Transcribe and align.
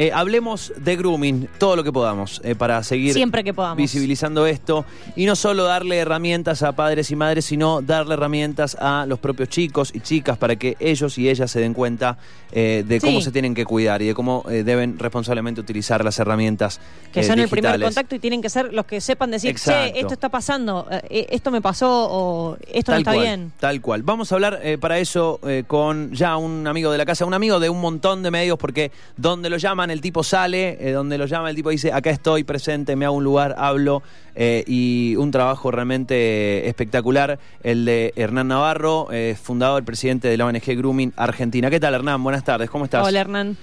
Eh, 0.00 0.12
hablemos 0.12 0.72
de 0.76 0.94
grooming, 0.94 1.48
todo 1.58 1.74
lo 1.74 1.82
que 1.82 1.90
podamos, 1.92 2.40
eh, 2.44 2.54
para 2.54 2.80
seguir 2.84 3.12
Siempre 3.14 3.42
que 3.42 3.52
podamos. 3.52 3.78
visibilizando 3.78 4.46
esto. 4.46 4.84
Y 5.16 5.26
no 5.26 5.34
solo 5.34 5.64
darle 5.64 5.96
herramientas 5.98 6.62
a 6.62 6.70
padres 6.70 7.10
y 7.10 7.16
madres, 7.16 7.46
sino 7.46 7.82
darle 7.82 8.14
herramientas 8.14 8.76
a 8.80 9.06
los 9.08 9.18
propios 9.18 9.48
chicos 9.48 9.90
y 9.92 9.98
chicas 9.98 10.38
para 10.38 10.54
que 10.54 10.76
ellos 10.78 11.18
y 11.18 11.28
ellas 11.28 11.50
se 11.50 11.58
den 11.58 11.74
cuenta 11.74 12.16
eh, 12.52 12.84
de 12.86 13.00
cómo 13.00 13.18
Sí. 13.18 13.24
se 13.24 13.32
tienen 13.32 13.56
que 13.56 13.64
cuidar 13.64 14.00
y 14.00 14.06
de 14.06 14.14
cómo 14.14 14.44
deben 14.48 14.98
responsablemente 15.00 15.60
utilizar 15.60 16.04
las 16.04 16.18
herramientas 16.20 16.78
Que 17.12 17.24
son 17.24 17.40
el 17.40 17.48
primer 17.48 17.80
contacto 17.80 18.14
y 18.14 18.20
tienen 18.20 18.40
que 18.40 18.48
ser 18.50 18.72
los 18.72 18.86
que 18.86 19.00
sepan 19.00 19.32
decir, 19.32 19.50
Exacto. 19.50 19.92
che, 19.94 20.00
esto 20.00 20.14
está 20.14 20.28
pasando, 20.28 20.86
esto 21.10 21.50
me 21.50 21.60
pasó 21.60 22.06
o 22.08 22.56
esto 22.72 22.92
no 22.92 22.98
está 22.98 23.12
cual, 23.12 23.24
bien. 23.24 23.52
Tal 23.58 23.80
cual. 23.80 24.02
Vamos 24.04 24.30
a 24.30 24.36
hablar 24.36 24.60
para 24.80 24.98
eso 25.00 25.40
con 25.66 26.12
ya 26.12 26.36
un 26.36 26.66
amigo 26.68 26.92
de 26.92 26.98
la 26.98 27.04
casa, 27.04 27.24
un 27.26 27.34
amigo 27.34 27.58
de 27.58 27.68
un 27.68 27.80
montón 27.80 28.22
de 28.22 28.30
medios, 28.30 28.56
porque 28.58 28.92
donde 29.16 29.50
lo 29.50 29.56
llaman 29.56 29.87
el 29.90 30.00
tipo 30.00 30.22
sale, 30.22 30.76
eh, 30.80 30.92
donde 30.92 31.18
lo 31.18 31.26
llama 31.26 31.50
el 31.50 31.56
tipo 31.56 31.70
dice, 31.70 31.92
acá 31.92 32.10
estoy 32.10 32.44
presente, 32.44 32.96
me 32.96 33.04
hago 33.04 33.16
un 33.16 33.24
lugar, 33.24 33.54
hablo, 33.58 34.02
eh, 34.34 34.64
y 34.66 35.16
un 35.16 35.30
trabajo 35.30 35.70
realmente 35.70 36.68
espectacular, 36.68 37.38
el 37.62 37.84
de 37.84 38.12
Hernán 38.16 38.48
Navarro, 38.48 39.08
eh, 39.10 39.36
fundador, 39.40 39.84
presidente 39.84 40.28
de 40.28 40.36
la 40.36 40.46
ONG 40.46 40.76
Grooming 40.76 41.12
Argentina. 41.16 41.70
¿Qué 41.70 41.80
tal 41.80 41.94
Hernán? 41.94 42.22
Buenas 42.22 42.44
tardes, 42.44 42.70
¿cómo 42.70 42.84
estás? 42.84 43.06
Hola 43.06 43.20
Hernán. 43.20 43.56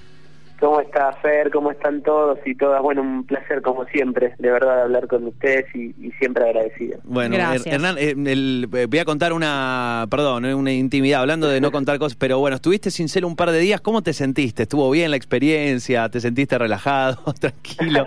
¿Cómo 0.58 0.80
está 0.80 1.12
Fer? 1.20 1.50
¿Cómo 1.50 1.70
están 1.70 2.02
todos 2.02 2.38
y 2.46 2.54
todas? 2.54 2.80
Bueno, 2.80 3.02
un 3.02 3.24
placer 3.24 3.60
como 3.60 3.84
siempre, 3.86 4.34
de 4.38 4.50
verdad, 4.50 4.82
hablar 4.84 5.06
con 5.06 5.26
ustedes 5.26 5.66
y, 5.74 5.94
y 6.00 6.10
siempre 6.12 6.44
agradecido. 6.44 6.98
Bueno, 7.04 7.36
Gracias. 7.36 7.66
Her- 7.66 7.74
Hernán, 7.74 7.96
eh, 7.98 8.14
el- 8.32 8.68
eh, 8.72 8.86
voy 8.86 8.98
a 8.98 9.04
contar 9.04 9.34
una, 9.34 10.06
perdón, 10.10 10.46
eh, 10.46 10.54
una 10.54 10.72
intimidad, 10.72 11.20
hablando 11.20 11.46
de 11.48 11.60
no 11.60 11.70
contar 11.70 11.98
cosas, 11.98 12.16
pero 12.16 12.38
bueno, 12.38 12.56
estuviste 12.56 12.90
sin 12.90 13.08
cel 13.10 13.26
un 13.26 13.36
par 13.36 13.50
de 13.50 13.58
días, 13.58 13.82
¿cómo 13.82 14.02
te 14.02 14.14
sentiste? 14.14 14.62
¿Estuvo 14.62 14.90
bien 14.90 15.10
la 15.10 15.16
experiencia? 15.18 16.08
¿Te 16.08 16.20
sentiste 16.20 16.56
relajado, 16.56 17.18
tranquilo, 17.40 18.06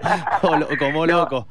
como 0.80 1.06
loco? 1.06 1.48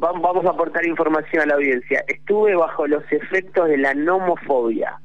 Va- 0.00 0.12
Vamos 0.12 0.44
a 0.44 0.50
aportar 0.50 0.86
información 0.86 1.42
a 1.42 1.46
la 1.46 1.54
audiencia. 1.54 2.04
Estuve 2.06 2.54
bajo 2.54 2.86
los 2.86 3.02
efectos 3.10 3.66
de 3.68 3.78
la 3.78 3.94
nomofobia. 3.94 5.00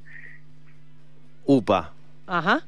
Upa. 1.46 1.94
Ajá. 2.28 2.62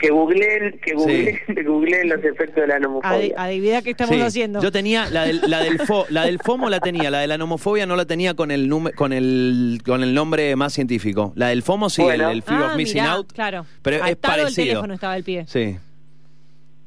Que 0.00 0.10
googleen, 0.10 0.78
que 0.80 0.94
googleen, 0.94 1.38
que 1.54 1.62
googleen 1.64 2.08
los 2.08 2.22
efectos 2.24 2.56
de 2.56 2.66
la 2.68 2.76
Adi- 2.76 2.82
nomofobia. 2.82 3.34
adivina 3.36 3.82
qué 3.82 3.90
estamos 3.90 4.14
Sí, 4.14 4.20
haciendo. 4.22 4.62
Yo 4.62 4.70
tenía 4.70 5.08
la 5.10 5.24
del, 5.26 5.40
la 5.48 5.60
del 5.62 5.78
fo- 5.80 6.06
la 6.08 6.24
del 6.26 6.38
FOMO 6.38 6.68
la 6.70 6.80
tenía, 6.80 7.10
la 7.10 7.20
de 7.20 7.26
la 7.26 7.38
nomofobia 7.38 7.86
no 7.86 7.96
la 7.96 8.04
tenía 8.04 8.34
con 8.34 8.50
el 8.50 8.70
nume- 8.70 8.94
con 8.94 9.12
el 9.12 9.80
con 9.84 10.02
el 10.02 10.14
nombre 10.14 10.54
más 10.56 10.72
científico. 10.72 11.32
La 11.36 11.48
del 11.48 11.62
FOMO 11.62 11.90
sí, 11.90 12.02
Bueno. 12.02 12.30
el, 12.30 12.36
el 12.38 12.42
Fear 12.42 12.62
ah, 12.62 12.66
of 12.70 12.76
Missing 12.76 13.02
mirá, 13.02 13.12
Out. 13.12 13.32
claro. 13.32 13.66
Pero 13.82 13.96
es 13.96 14.02
Atado 14.02 14.12
el 14.36 14.40
parecido. 14.42 14.66
teléfono 14.68 14.94
estaba 14.94 15.12
al 15.14 15.24
pie. 15.24 15.44
Sí. 15.46 15.76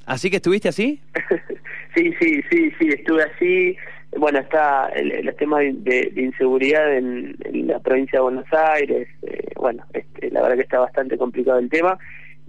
Así 0.05 0.29
que 0.29 0.37
estuviste 0.37 0.69
así? 0.69 0.99
sí, 1.95 2.13
sí, 2.19 2.41
sí, 2.49 2.71
sí, 2.79 2.87
estuve 2.89 3.23
así. 3.23 3.77
Bueno, 4.17 4.39
está 4.39 4.87
el, 4.89 5.25
los 5.25 5.35
temas 5.37 5.61
de 5.61 6.11
inseguridad 6.17 6.97
en, 6.97 7.35
en 7.45 7.67
la 7.67 7.79
provincia 7.79 8.19
de 8.19 8.23
Buenos 8.23 8.45
Aires. 8.51 9.07
eh, 9.23 9.39
bueno, 9.55 9.83
este, 9.93 10.29
la 10.31 10.41
verdad 10.41 10.55
que 10.57 10.63
está 10.63 10.79
bastante 10.79 11.17
complicado 11.17 11.59
el 11.59 11.69
tema. 11.69 11.97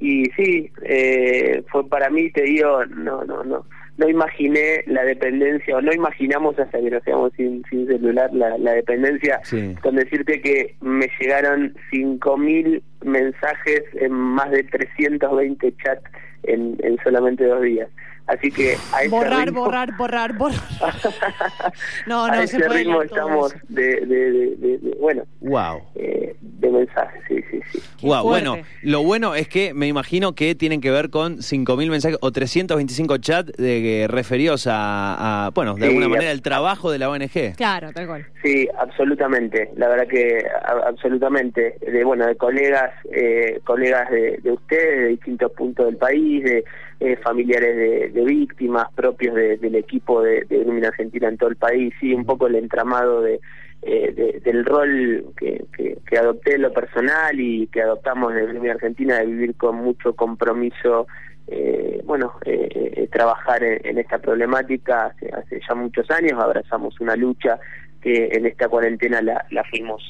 Y 0.04 0.24
sí, 0.36 0.68
eh, 0.84 1.62
fue 1.70 1.88
para 1.88 2.10
mí, 2.10 2.28
te 2.32 2.42
digo, 2.42 2.84
no, 2.86 3.24
no, 3.24 3.44
no. 3.44 3.64
No 3.98 4.08
imaginé 4.08 4.82
la 4.86 5.04
dependencia, 5.04 5.76
o 5.76 5.80
no 5.82 5.92
imaginamos 5.92 6.58
hasta 6.58 6.80
que 6.80 6.90
nos 6.90 7.02
quedamos 7.04 7.30
sin, 7.36 7.62
sin 7.70 7.86
celular 7.86 8.30
la, 8.32 8.56
la 8.58 8.72
dependencia, 8.72 9.38
Sí. 9.44 9.76
con 9.82 9.94
decirte 9.96 10.40
que 10.40 10.74
me 10.80 11.08
llegaron 11.20 11.74
5.000 11.92 12.82
mensajes 13.04 13.82
en 14.00 14.12
más 14.12 14.50
de 14.50 14.64
320 14.64 15.72
chats 15.84 16.02
en, 16.44 16.76
en 16.82 16.96
solamente 17.04 17.44
dos 17.44 17.62
días. 17.62 17.88
Así 18.26 18.50
que 18.50 18.76
a 18.94 19.00
ese 19.02 19.08
Borrar, 19.10 19.46
ritmo, 19.46 19.64
borrar, 19.64 19.96
borrar, 19.96 20.32
borrar. 20.38 20.58
No, 22.06 22.26
no 22.28 22.32
a 22.32 22.36
se 22.46 22.56
ese 22.56 22.66
puede 22.66 22.78
ritmo 22.80 23.02
estamos 23.02 23.54
eso. 23.54 23.64
de, 23.68 23.82
de, 24.06 24.06
de- 24.32 24.56
de- 24.56 24.78
de- 24.78 24.96
bueno, 25.00 25.24
Wow. 25.40 25.82
eh, 25.96 26.31
de 26.62 26.70
mensajes, 26.70 27.20
sí, 27.28 27.36
sí, 27.50 27.60
sí. 27.72 28.06
Wow, 28.06 28.22
bueno, 28.24 28.56
lo 28.82 29.02
bueno 29.02 29.34
es 29.34 29.48
que 29.48 29.74
me 29.74 29.86
imagino 29.88 30.34
que 30.34 30.54
tienen 30.54 30.80
que 30.80 30.90
ver 30.90 31.10
con 31.10 31.38
5.000 31.38 31.90
mensajes 31.90 32.18
o 32.22 32.30
325 32.32 33.18
chats 33.18 33.52
de, 33.58 34.06
referidos 34.08 34.66
a, 34.66 35.46
a, 35.46 35.50
bueno, 35.50 35.74
de 35.74 35.82
Sí, 35.82 35.86
alguna 35.88 36.08
manera, 36.08 36.30
el 36.32 36.40
trabajo 36.42 36.90
de 36.90 36.98
la 36.98 37.10
ONG. 37.10 37.54
Claro, 37.56 37.92
tal 37.92 38.06
cual. 38.06 38.26
Sí, 38.42 38.68
absolutamente. 38.78 39.70
La 39.76 39.88
verdad 39.88 40.06
que 40.08 40.44
a- 40.64 40.88
absolutamente. 40.88 41.76
De 41.80 42.04
bueno, 42.04 42.26
de 42.26 42.36
colegas, 42.36 42.92
eh, 43.12 43.60
colegas 43.64 44.10
de, 44.10 44.38
de 44.42 44.52
ustedes 44.52 44.98
de 45.02 45.08
distintos 45.08 45.52
puntos 45.52 45.86
del 45.86 45.96
país, 45.96 46.42
de 46.44 46.64
eh, 47.00 47.16
familiares 47.22 47.76
de, 47.76 48.08
de 48.10 48.24
víctimas 48.24 48.86
propios 48.94 49.34
de- 49.34 49.56
del 49.58 49.74
equipo 49.74 50.22
de, 50.22 50.44
de 50.48 50.86
Argentina 50.86 51.28
en 51.28 51.36
todo 51.36 51.50
el 51.50 51.56
país. 51.56 51.92
Sí, 52.00 52.12
un 52.14 52.24
poco 52.24 52.46
el 52.46 52.54
entramado 52.56 53.22
de, 53.22 53.40
eh, 53.84 54.12
de- 54.12 54.40
del 54.40 54.64
rol 54.64 55.32
que, 55.36 55.64
que, 55.76 56.16
adopté 56.16 56.54
en 56.54 56.62
lo 56.62 56.72
personal 56.72 57.40
y 57.40 57.66
que 57.66 57.82
adoptamos 57.82 58.32
en 58.32 58.46
Grooming 58.46 58.70
Argentina 58.70 59.18
de 59.18 59.26
vivir 59.26 59.56
con 59.56 59.76
mucho 59.76 60.14
compromiso. 60.14 61.08
Eh, 61.48 62.00
bueno, 62.04 62.34
eh, 62.44 63.08
trabajar 63.10 63.64
en, 63.64 63.98
esta 63.98 64.18
problemática 64.18 65.06
hace, 65.06 65.30
hace 65.34 65.60
ya 65.66 65.74
muchos 65.74 66.08
años, 66.12 66.40
abrazamos 66.40 67.00
una 67.00 67.16
lucha 67.16 67.58
que 68.00 68.28
en 68.32 68.46
esta 68.46 68.68
cuarentena 68.68 69.20
la, 69.20 69.44
la 69.50 69.64
fuimos 69.64 70.02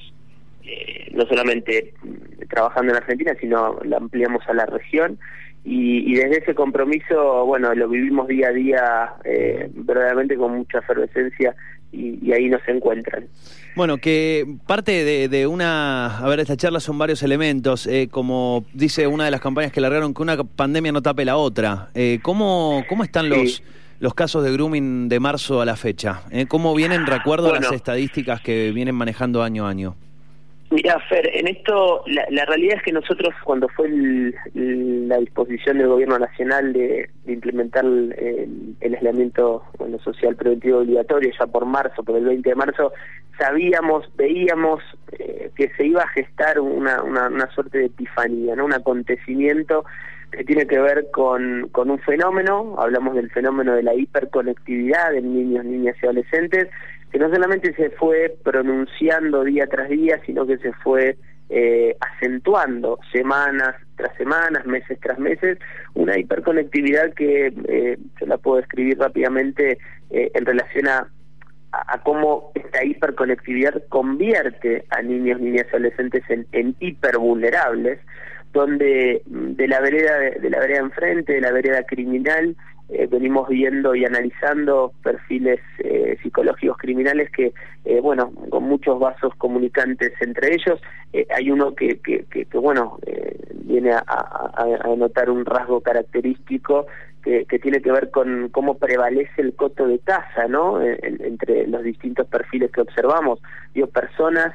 no 1.13 1.27
solamente 1.27 1.95
trabajando 2.49 2.93
en 2.93 2.99
Argentina, 2.99 3.35
sino 3.41 3.79
la 3.85 3.97
ampliamos 3.97 4.43
a 4.49 4.55
la 4.55 4.67
región 4.67 5.19
y, 5.65 6.15
desde 6.15 6.39
ese 6.39 6.55
compromiso, 6.55 7.45
bueno, 7.47 7.75
lo 7.75 7.89
vivimos 7.89 8.29
día 8.29 8.49
a 8.49 8.53
día 8.53 9.13
verdaderamente 9.75 10.37
con 10.37 10.59
mucha 10.59 10.79
efervescencia 10.79 11.55
y, 11.93 12.19
y 12.27 12.33
ahí 12.33 12.49
nos 12.49 12.61
encuentran. 12.67 13.27
Bueno, 13.77 13.97
que 13.99 14.47
parte 14.67 15.05
de, 15.05 15.29
de 15.29 15.47
una, 15.47 16.19
a 16.19 16.29
ver, 16.29 16.41
esta 16.41 16.57
charla 16.57 16.81
son 16.81 16.99
varios 16.99 17.23
elementos, 17.23 17.87
eh, 17.87 18.09
como 18.11 18.65
dice 18.75 19.07
una 19.07 19.25
de 19.25 19.31
las 19.31 19.41
campañas 19.41 19.73
que 19.73 19.81
largaron, 19.81 20.13
que 20.13 20.23
una 20.23 20.37
pandemia 20.43 20.93
no 20.93 21.01
tape 21.01 21.25
la 21.25 21.37
otra. 21.37 21.89
Eh, 21.95 22.19
¿cómo, 22.23 22.85
¿Cómo 22.89 23.03
están 23.05 23.25
Sí. 23.25 23.31
los, 23.31 23.63
los 24.01 24.15
casos 24.15 24.45
de 24.45 24.53
grooming 24.53 25.09
de 25.09 25.21
marzo 25.21 25.61
a 25.63 25.65
la 25.65 25.77
fecha? 25.77 26.23
Eh, 26.31 26.45
¿Cómo 26.47 26.75
vienen, 26.75 27.07
recuerdo, 27.07 27.49
Bueno. 27.49 27.63
las 27.63 27.73
estadísticas 27.73 28.41
que 28.43 28.73
vienen 28.73 28.95
manejando 28.95 29.43
año 29.43 29.67
a 29.67 29.71
año? 29.71 29.95
Mira, 30.73 30.99
Fer, 31.01 31.29
en 31.35 31.49
esto 31.49 32.03
la, 32.07 32.47
realidad 32.47 32.79
es 32.79 32.83
que 32.83 32.93
nosotros 32.93 33.35
cuando 33.45 33.69
fue 33.69 33.91
la 34.55 35.19
disposición 35.19 35.77
del 35.77 35.89
gobierno 35.89 36.19
nacional 36.19 36.73
de, 36.73 37.11
implementar 37.27 37.85
el, 37.85 38.75
aislamiento 38.81 39.65
social 40.03 40.35
preventivo 40.35 40.79
obligatorio 40.79 41.31
ya 41.39 41.47
por 41.47 41.67
marzo, 41.67 42.03
por 42.03 42.17
el 42.17 42.25
20 42.25 42.49
de 42.49 42.55
marzo, 42.55 42.91
sabíamos, 43.39 44.11
veíamos 44.17 44.83
eh, 45.19 45.51
que 45.55 45.71
se 45.77 45.89
iba 45.89 46.05
a 46.05 46.09
gestar 46.09 46.59
una, 46.59 47.03
una, 47.03 47.27
una 47.27 47.51
suerte 47.51 47.77
de 47.77 47.87
epifanía, 47.87 48.57
¿no? 48.57 48.65
un 48.65 48.73
acontecimiento 48.73 49.85
que 50.31 50.45
tiene 50.45 50.67
que 50.67 50.79
ver 50.79 51.11
con, 51.13 51.69
con 51.73 51.91
un 51.91 51.99
fenómeno, 51.99 52.77
hablamos 52.79 53.15
del 53.15 53.31
fenómeno 53.31 53.75
de 53.75 53.83
la 53.83 53.95
hiperconectividad 53.95 55.15
en 55.15 55.35
niños, 55.35 55.67
niñas 55.67 55.97
y 56.03 56.07
adolescentes, 56.07 56.69
que 57.13 57.19
no 57.19 57.29
solamente 57.29 57.75
se 57.75 57.91
fue 57.91 58.35
pronunciando 58.43 59.45
día 59.45 59.67
tras 59.67 59.91
día, 59.91 60.19
sino 60.25 60.47
que 60.47 60.57
se 60.59 60.73
fue 60.73 61.19
eh, 61.51 61.95
acentuando 62.01 62.99
semanas 63.13 63.77
tras 63.97 64.17
semanas, 64.17 64.65
meses 64.65 64.99
tras 65.01 65.19
meses, 65.19 65.59
una 65.93 66.19
hiperconectividad 66.19 67.13
que 67.13 67.53
eh, 67.69 67.99
yo 68.19 68.27
la 68.27 68.39
puedo 68.39 68.57
describir 68.57 68.99
rápidamente 68.99 69.77
eh, 70.11 70.31
en 70.33 70.47
relación 70.47 70.89
a, 70.89 71.09
cómo 72.05 72.53
esta 72.55 72.85
hiperconectividad 72.85 73.83
convierte 73.89 74.85
a 74.91 75.01
niños, 75.03 75.41
niñas 75.41 75.67
y 75.67 75.71
adolescentes 75.71 76.23
en, 76.29 76.47
en 76.53 76.75
hipervulnerables, 76.81 77.99
donde 78.53 79.23
mm, 79.27 79.53
de 79.53 79.69
la 79.69 79.81
vereda 79.81 80.19
de 80.19 80.51
la 80.51 80.59
vereda 80.61 80.81
enfrente, 80.81 81.35
de 81.35 81.41
la 81.41 81.53
vereda 81.53 81.83
criminal, 81.85 82.57
eh, 82.93 83.07
venimos 83.11 83.49
viendo 83.49 83.95
y 83.95 84.05
analizando 84.05 84.93
perfiles 85.03 85.61
eh, 85.79 86.17
psicológicos 86.23 86.77
criminales 86.79 87.31
que, 87.31 87.53
eh, 87.85 88.01
bueno, 88.01 88.33
con 88.51 88.65
muchos 88.65 88.99
vasos 89.01 89.35
comunicantes 89.37 90.13
entre 90.21 90.55
ellos, 90.55 90.81
hay 91.37 91.51
uno 91.51 91.75
que, 91.75 91.99
que, 92.01 92.25
bueno, 92.55 92.99
viene 93.55 93.93
a, 93.93 94.03
a, 94.07 94.97
notar 94.97 95.29
un 95.31 95.45
rasgo 95.45 95.81
característico 95.83 96.87
que, 97.23 97.45
tiene 97.59 97.81
que 97.83 97.93
ver 97.93 98.11
con 98.11 98.49
cómo 98.49 98.79
prevalece 98.79 99.43
el 99.43 99.55
coto 99.55 99.87
de 99.87 99.99
casa, 99.99 100.49
¿no? 100.49 100.81
En- 100.81 100.99
en- 101.03 101.23
entre 101.25 101.67
los 101.67 101.83
distintos 101.83 102.27
perfiles 102.29 102.71
que 102.73 102.81
observamos. 102.81 103.41
Digo, 103.75 103.87
personas 103.89 104.55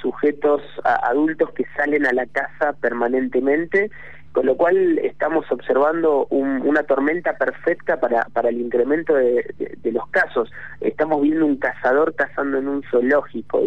sujetos 0.00 0.62
a- 0.84 1.08
adultos 1.08 1.50
que 1.52 1.64
salen 1.76 2.06
a 2.06 2.12
la 2.12 2.26
casa 2.26 2.72
permanentemente, 2.80 3.90
con 4.34 4.46
lo 4.46 4.56
cual 4.56 4.98
estamos 4.98 5.46
observando 5.52 6.26
un- 6.30 6.60
una 6.66 6.82
tormenta 6.82 7.38
perfecta 7.38 8.00
para, 8.00 8.26
el 8.48 8.60
incremento 8.60 9.14
de, 9.14 9.54
los 9.92 10.08
casos. 10.08 10.50
Estamos 10.80 11.22
viendo 11.22 11.46
un 11.46 11.56
cazador 11.56 12.16
cazando 12.16 12.58
en 12.58 12.66
un 12.66 12.82
zoológico. 12.90 13.62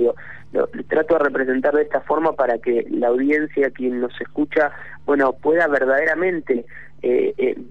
Trato 0.90 1.14
de 1.18 1.24
representar 1.24 1.74
de 1.74 1.84
esta 1.84 2.02
forma 2.02 2.34
para 2.34 2.58
que 2.58 2.86
la 2.92 3.08
audiencia, 3.08 3.70
quien 3.72 4.02
nos 4.02 4.20
escucha, 4.20 4.72
bueno, 5.06 5.32
pueda 5.32 5.68
verdaderamente 5.68 6.66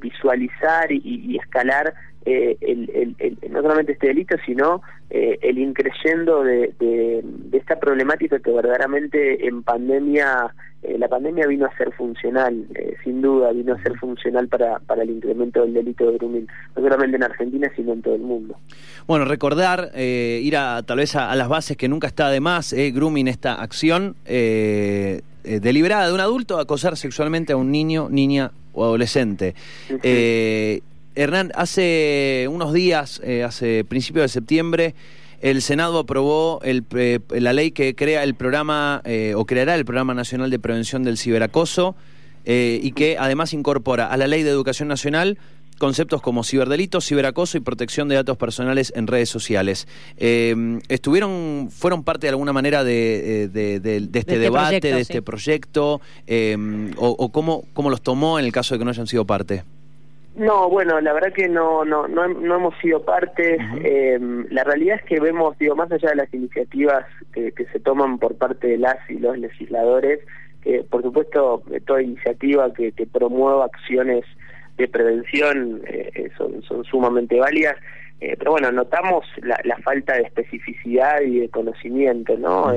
visualizar 0.01 0.91
y, 0.91 1.37
escalar 1.37 1.93
el, 2.27 3.17
no 3.51 3.63
solamente 3.63 3.93
este 3.93 4.09
delito, 4.09 4.37
sino 4.45 4.83
el 5.11 5.59
increyendo 5.59 6.43
de, 6.43 6.75
de, 6.79 7.25
esta 7.53 7.79
problemática 7.79 8.39
que 8.41 8.51
verdaderamente 8.51 9.47
en 9.47 9.63
pandemia 9.63 10.53
eh, 10.87 10.99
la 10.99 11.09
pandemia 11.09 11.47
vino 11.47 11.67
a 11.67 11.77
ser 11.77 11.93
funcional, 11.95 12.67
eh, 12.75 12.95
sin 13.03 13.21
duda, 13.21 13.51
vino 13.53 13.75
a 13.75 13.83
ser 13.83 13.99
funcional 13.99 14.47
para, 14.47 14.79
para 14.81 15.03
el 15.03 15.11
incremento 15.11 15.63
del 15.63 15.75
delito 15.75 16.11
de 16.11 16.19
grooming, 16.19 16.47
no 16.77 16.83
solamente 16.83 17.17
en 17.17 17.25
Argentina, 17.25 17.69
sino 17.75 17.93
en 17.93 18.03
todo 18.03 18.15
el 18.15 18.21
mundo. 18.21 18.57
Bueno, 19.07 19.25
recordar, 19.25 19.91
eh, 19.95 20.41
ir 20.43 20.57
a 20.57 20.83
tal 20.85 20.99
vez 20.99 21.17
a, 21.17 21.35
las 21.35 21.49
bases 21.49 21.77
que 21.77 21.89
nunca 21.89 22.07
está 22.07 22.31
de 22.31 22.41
más, 22.41 22.73
grooming, 22.73 23.27
esta 23.27 23.55
acción 23.55 24.15
deliberada 24.25 26.07
de 26.07 26.13
un 26.13 26.21
adulto 26.21 26.59
a 26.59 26.63
acosar 26.63 26.97
sexualmente 26.97 27.53
a 27.53 27.57
un 27.57 27.71
niño, 27.71 28.09
niña 28.11 28.53
o 28.73 28.85
adolescente. 28.85 29.55
Hernán, 31.17 31.51
hace 31.55 32.47
unos 32.51 32.73
días, 32.73 33.21
hace 33.45 33.85
principios 33.85 34.25
de 34.25 34.29
septiembre, 34.29 34.95
el 35.41 35.63
Senado 35.63 35.99
aprobó 35.99 36.61
la 37.31 37.53
ley 37.53 37.71
que 37.71 37.95
crea 37.95 38.25
el 38.25 38.35
programa 38.35 39.03
eh, 39.05 39.35
o 39.37 39.45
creará 39.45 39.75
el 39.75 39.85
Programa 39.85 40.15
Nacional 40.15 40.51
de 40.51 40.59
Prevención 40.59 41.05
del 41.05 41.19
Ciberacoso 41.19 41.95
eh, 42.45 42.81
y 42.83 42.93
que 42.93 43.17
además 43.19 43.53
incorpora 43.53 44.07
a 44.07 44.17
la 44.17 44.27
Ley 44.27 44.43
de 44.43 44.51
Educación 44.51 44.89
Nacional 44.89 45.39
conceptos 45.79 46.23
como 46.23 46.43
ciberdelitos, 46.43 47.07
ciberacoso 47.07 47.59
y 47.59 47.61
protección 47.61 48.09
de 48.09 48.15
datos 48.15 48.39
personales 48.39 48.95
en 48.97 49.07
redes 49.07 49.29
sociales. 49.29 49.87
Eh, 50.17 50.81
¿Estuvieron, 50.89 51.69
fueron 51.71 52.03
parte 52.03 52.27
de 52.27 52.31
alguna 52.31 52.55
manera 52.55 52.83
de, 52.83 53.45
este, 53.45 54.19
este, 54.19 54.39
debate, 54.39 54.81
de 54.81 55.01
este 55.01 55.21
proyecto? 55.21 56.01
o, 56.97 57.09
o 57.11 57.29
cómo, 57.31 57.65
cómo 57.75 57.91
los 57.91 58.01
tomó 58.01 58.39
en 58.39 58.47
el 58.47 58.53
caso 58.53 58.75
de 58.75 58.79
que 58.79 58.85
no 58.87 58.91
hayan 58.91 59.07
sido 59.07 59.27
parte? 59.27 59.65
No, 60.37 60.69
bueno, 60.69 61.01
la 61.01 61.15
verdad 61.15 61.33
que 61.33 61.49
no 61.49 61.85
no 61.85 62.07
no, 62.09 62.25
hemos 62.25 62.77
sido 62.79 63.03
parte. 63.03 63.57
Eh, 63.83 64.19
la 64.51 64.65
realidad 64.65 64.97
es 65.01 65.07
que 65.07 65.19
vemos, 65.19 65.57
digo, 65.59 65.75
más 65.75 65.91
allá 65.91 66.11
de 66.11 66.17
las 66.17 66.35
iniciativas 66.35 67.07
que, 67.33 67.53
se 67.73 67.81
toman 67.81 68.19
por 68.19 68.37
parte 68.37 68.69
de 68.69 68.79
las 68.79 68.99
y 69.09 69.15
los 69.15 69.39
legisladores, 69.39 70.21
que 70.63 70.85
por 70.85 71.03
supuesto 71.03 71.63
toda 71.87 72.03
iniciativa 72.03 72.73
que, 72.75 72.93
promueva 73.11 73.65
acciones 73.65 74.25
de 74.77 74.89
prevención 74.89 75.81
eh, 75.87 76.11
eh, 76.15 76.31
son, 76.37 76.63
son 76.65 76.85
sumamente 76.85 77.41
válidas. 77.41 77.77
pero 78.21 78.53
bueno, 78.53 78.71
notamos 78.73 79.25
la, 79.43 79.79
falta 79.83 80.17
de 80.17 80.23
especificidad 80.23 81.23
y 81.23 81.41
de 81.41 81.49
conocimiento, 81.49 82.37
¿no? 82.37 82.73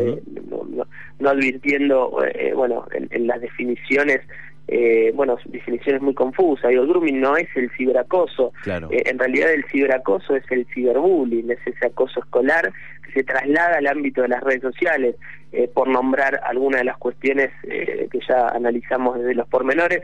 no, 1.19 1.29
advirtiendo, 1.29 2.17
bueno, 2.56 2.85
en, 2.94 3.27
las 3.27 3.41
definiciones 3.41 4.21
eh, 4.71 5.12
bueno, 5.16 5.38
definiciones 5.45 6.01
muy 6.01 6.13
confusas. 6.13 6.69
Digo, 6.69 6.83
el 6.83 6.89
grooming 6.89 7.19
no 7.19 7.36
es 7.36 7.48
el 7.56 7.71
ciberacoso. 7.71 8.54
Eh, 8.68 9.01
en 9.06 9.18
realidad 9.18 9.51
el 9.51 9.66
ciberacoso 9.66 10.36
es 10.36 10.44
el 10.51 10.68
ciberbullying, 10.68 11.50
es 11.50 11.60
ese 11.66 11.88
acoso 11.88 12.19
escolar 12.19 12.71
que 13.04 13.12
se 13.12 13.24
traslada 13.24 13.77
al 13.77 13.88
ámbito 13.88 14.21
de 14.21 14.27
las 14.27 14.44
redes 14.44 14.62
sociales. 14.62 15.16
Eh, 15.51 15.68
por 15.68 15.88
nombrar 15.88 16.39
algunas 16.44 16.81
de 16.81 16.86
las 16.86 16.98
cuestiones 16.98 17.50
eh, 17.63 18.07
que 18.12 18.19
ya 18.30 18.50
analizamos 18.50 19.18
desde 19.18 19.33
los 19.33 19.48
pormenores. 19.48 20.04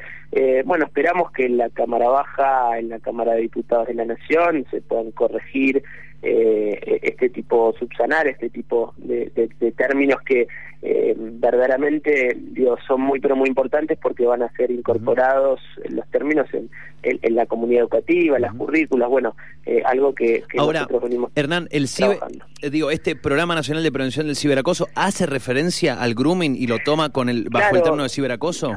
bueno, 0.66 0.86
esperamos 0.86 1.32
que 1.32 1.46
en 1.46 1.58
la 1.58 1.70
Cámara 1.70 2.10
Baja, 2.10 2.80
en 2.80 2.90
la 2.90 2.98
Cámara 2.98 3.34
de 3.34 3.42
Diputados 3.42 3.88
de 3.88 3.94
la 3.94 4.06
Nación, 4.06 4.66
se 4.72 4.82
puedan 4.82 5.12
corregir 5.12 5.84
este 6.24 7.30
tipo, 7.30 7.76
subsanar 7.78 8.28
este 8.28 8.50
tipo 8.50 8.96
de 8.98 9.74
términos 9.78 10.20
que 10.26 10.48
eh, 10.82 11.16
verdaderamente 11.18 12.36
digo, 12.38 12.78
son 12.88 13.02
muy 13.02 13.20
pero 13.20 13.36
muy 13.36 13.50
importantes 13.50 13.98
porque 14.02 14.26
van 14.26 14.44
a 14.44 14.52
ser 14.52 14.72
incorporados 14.72 15.60
los 15.90 16.08
términos 16.12 16.48
en, 16.54 16.70
en, 17.02 17.36
la 17.36 17.46
comunidad 17.46 17.82
educativa, 17.82 18.38
las 18.40 18.54
currículas, 18.54 19.10
bueno, 19.10 19.36
eh, 19.66 19.82
algo 19.86 20.14
que, 20.14 20.44
nosotros 20.54 21.04
venimos 21.04 21.32
Hernán, 21.36 21.68
el 21.72 21.88
ciber, 21.88 22.20
eh, 22.62 22.70
digo, 22.70 22.92
este 22.92 23.16
Programa 23.16 23.56
Nacional 23.56 23.84
de 23.84 23.92
Prevención 23.92 24.28
del 24.28 24.36
Ciberacoso 24.36 24.88
hace 24.96 25.26
referencia 25.26 26.00
al 26.00 26.14
grooming 26.14 26.56
y 26.56 26.68
lo 26.68 26.80
toma 26.80 27.10
con 27.10 27.30
el 27.30 27.48
bajo 27.50 27.76
el 27.76 27.82
término 27.82 28.04
de 28.04 28.10
ciberacoso. 28.10 28.72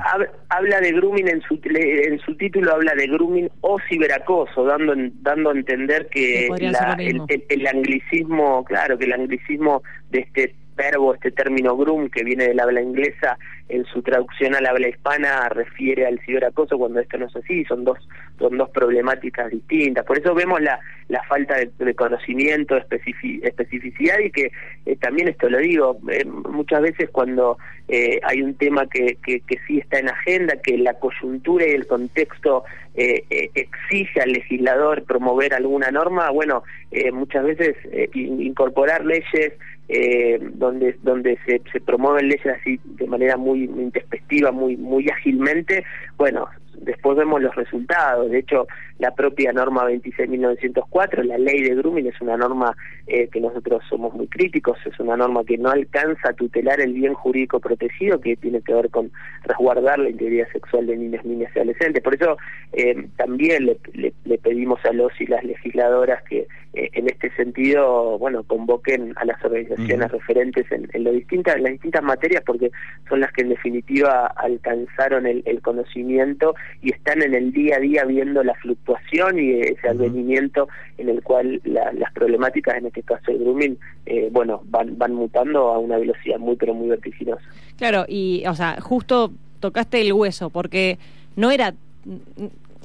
Habla 0.49 0.81
de 0.81 0.93
grooming 0.93 1.29
en 1.29 1.43
su 1.43 1.61
en 1.65 2.19
su 2.21 2.35
título 2.37 2.73
habla 2.73 2.95
de 2.95 3.07
grooming 3.07 3.51
o 3.61 3.79
ciberacoso, 3.89 4.65
dando 4.65 4.95
dando 5.23 5.51
a 5.51 5.53
entender 5.53 6.09
que 6.09 6.47
el, 6.47 7.23
el 7.49 7.67
anglicismo, 7.67 8.65
claro, 8.65 8.99
que 8.99 9.05
el 9.05 9.13
anglicismo 9.13 9.83
de 10.11 10.21
este 10.21 10.55
verbo, 10.79 11.13
este 11.13 11.31
término 11.31 11.77
groom 11.77 12.09
que 12.09 12.25
viene 12.25 12.49
del 12.49 12.61
habla 12.61 12.81
inglesa, 12.81 13.37
en 13.69 13.85
su 13.85 14.01
traducción 14.03 14.55
al 14.55 14.67
habla 14.67 14.89
hispana 14.89 15.49
refiere 15.51 16.07
al 16.07 16.19
ciberacoso 16.21 16.79
cuando 16.79 17.01
esto 17.01 17.19
no 17.19 17.27
es 17.27 17.37
así, 17.37 17.65
son 17.67 17.85
dos, 17.85 17.99
son 18.39 18.57
dos 18.57 18.71
problemáticas 18.71 19.51
distintas. 19.51 20.07
Por 20.07 20.19
eso 20.19 20.35
vemos 20.35 20.61
la, 20.63 20.81
la 21.09 21.23
falta 21.25 21.57
de, 21.57 21.95
conocimiento, 21.95 22.77
especificidad 22.77 24.19
y 24.25 24.31
que 24.31 24.53
eh, 24.87 24.97
también 24.97 25.29
esto 25.29 25.51
lo 25.51 25.59
digo, 25.59 25.99
eh, 26.11 26.25
muchas 26.25 26.83
veces 26.83 27.11
cuando 27.11 27.59
eh, 27.89 28.21
hay 28.23 28.43
un 28.43 28.55
tema 28.55 28.87
que, 28.87 29.19
que, 29.25 29.41
que, 29.41 29.59
sí 29.67 29.79
está 29.79 29.99
en 29.99 30.09
agenda, 30.09 30.57
que 30.63 30.79
la 30.79 30.95
coyuntura 30.95 31.67
y 31.67 31.73
el 31.73 31.87
contexto 31.87 32.65
exige 32.95 34.21
al 34.21 34.33
legislador 34.33 35.05
promover 35.05 35.55
alguna 35.55 35.89
norma, 35.93 36.31
bueno, 36.31 36.65
muchas 37.13 37.45
veces 37.45 37.77
incorporar 38.13 39.05
leyes 39.05 39.53
eh, 39.89 40.39
donde 40.55 40.99
donde 41.03 41.39
se, 41.47 41.63
se 41.73 41.81
promueven 41.81 42.29
leyes 42.29 42.47
así 42.47 42.79
de 42.85 43.07
manera 43.07 43.37
muy, 43.37 43.67
muy 43.69 43.85
intempestiva, 43.85 44.53
muy 44.53 44.77
muy 44.77 45.09
ágilmente, 45.09 45.85
bueno, 46.17 46.47
después 46.81 47.17
vemos 47.17 47.41
los 47.41 47.55
resultados. 47.55 48.31
De 48.31 48.39
hecho, 48.39 48.67
la 48.99 49.15
propia 49.15 49.53
norma 49.53 49.89
26.904, 49.89 51.23
la 51.25 51.39
ley 51.39 51.63
de 51.63 51.75
grooming, 51.77 52.07
es 52.07 52.21
una 52.21 52.37
norma 52.37 52.77
eh, 53.07 53.29
que 53.29 53.41
nosotros 53.41 53.83
somos 53.89 54.13
muy 54.15 54.27
críticos, 54.27 54.79
es 54.85 54.99
una 54.99 55.17
norma 55.17 55.45
que 55.45 55.57
no 55.57 55.71
alcanza 55.71 56.31
a 56.31 56.33
tutelar 56.33 56.81
el 56.81 56.93
bien 56.93 57.15
jurídico 57.15 57.61
protegido, 57.61 58.21
que 58.21 58.37
tiene 58.37 58.61
que 58.61 58.75
ver 58.75 58.91
con 58.91 59.11
resguardar 59.45 59.99
la 59.99 60.11
integridad 60.11 60.49
sexual 60.53 60.87
de 60.87 60.97
niños, 60.97 61.25
niñas 61.25 61.51
y 61.55 61.59
adolescentes. 61.59 62.03
Por 62.03 62.15
eso 62.15 62.37
eh, 62.73 63.09
también 63.17 63.67
le, 63.67 63.79
le, 64.25 64.39
pedimos 64.39 64.85
a 64.85 64.93
los 64.93 65.13
y 65.21 65.27
las 65.27 65.45
legisladoras 65.45 66.23
que 66.25 66.47
eh, 66.75 66.91
en 66.93 67.09
este 67.09 67.31
sentido, 67.37 68.19
bueno, 68.19 68.43
convoquen 68.45 69.13
a 69.17 69.25
las 69.25 69.43
organizaciones 69.45 70.11
referentes 70.11 70.71
en, 70.71 70.89
en, 70.93 71.05
lo 71.05 71.13
distintas, 71.13 71.57
en 71.57 71.63
las 71.63 71.73
distintas 71.73 72.03
materias, 72.03 72.43
porque 72.45 72.71
son 73.09 73.21
las 73.21 73.33
que 73.33 73.43
en 73.43 73.51
definitiva 73.51 74.27
alcanzaron 74.27 75.27
el, 75.27 75.43
el 75.47 75.63
conocimiento 75.63 76.55
y 76.83 76.93
están 76.93 77.23
en 77.23 77.35
el 77.35 77.53
día 77.53 77.77
a 77.77 77.81
día 77.81 78.05
viendo 78.05 78.43
la 78.43 78.55
fluctuación 78.55 79.39
y 79.39 79.61
ese 79.61 79.89
advenimiento 79.89 80.69
en 80.97 81.09
el 81.09 81.23
cual 81.23 81.61
las 81.65 82.13
problemáticas, 82.13 82.77
en 82.77 82.87
este 82.87 83.03
caso 83.03 83.31
el 83.31 83.39
grooming, 83.39 83.79
eh, 84.07 84.29
bueno, 84.31 84.63
van, 84.67 84.97
van 84.97 85.15
mutando 85.15 85.69
a 85.69 85.79
una 85.79 85.99
velocidad 85.99 86.39
muy 86.39 86.57
pero 86.57 86.75
muy 86.75 86.89
vertiginosa. 86.89 87.43
Claro, 87.77 88.05
y 88.09 88.45
o 88.47 88.55
sea, 88.55 88.81
justo 88.81 89.33
tocaste 89.61 90.01
el 90.01 90.13
hueso, 90.13 90.51
porque 90.51 90.99
no 91.37 91.51
era 91.51 91.75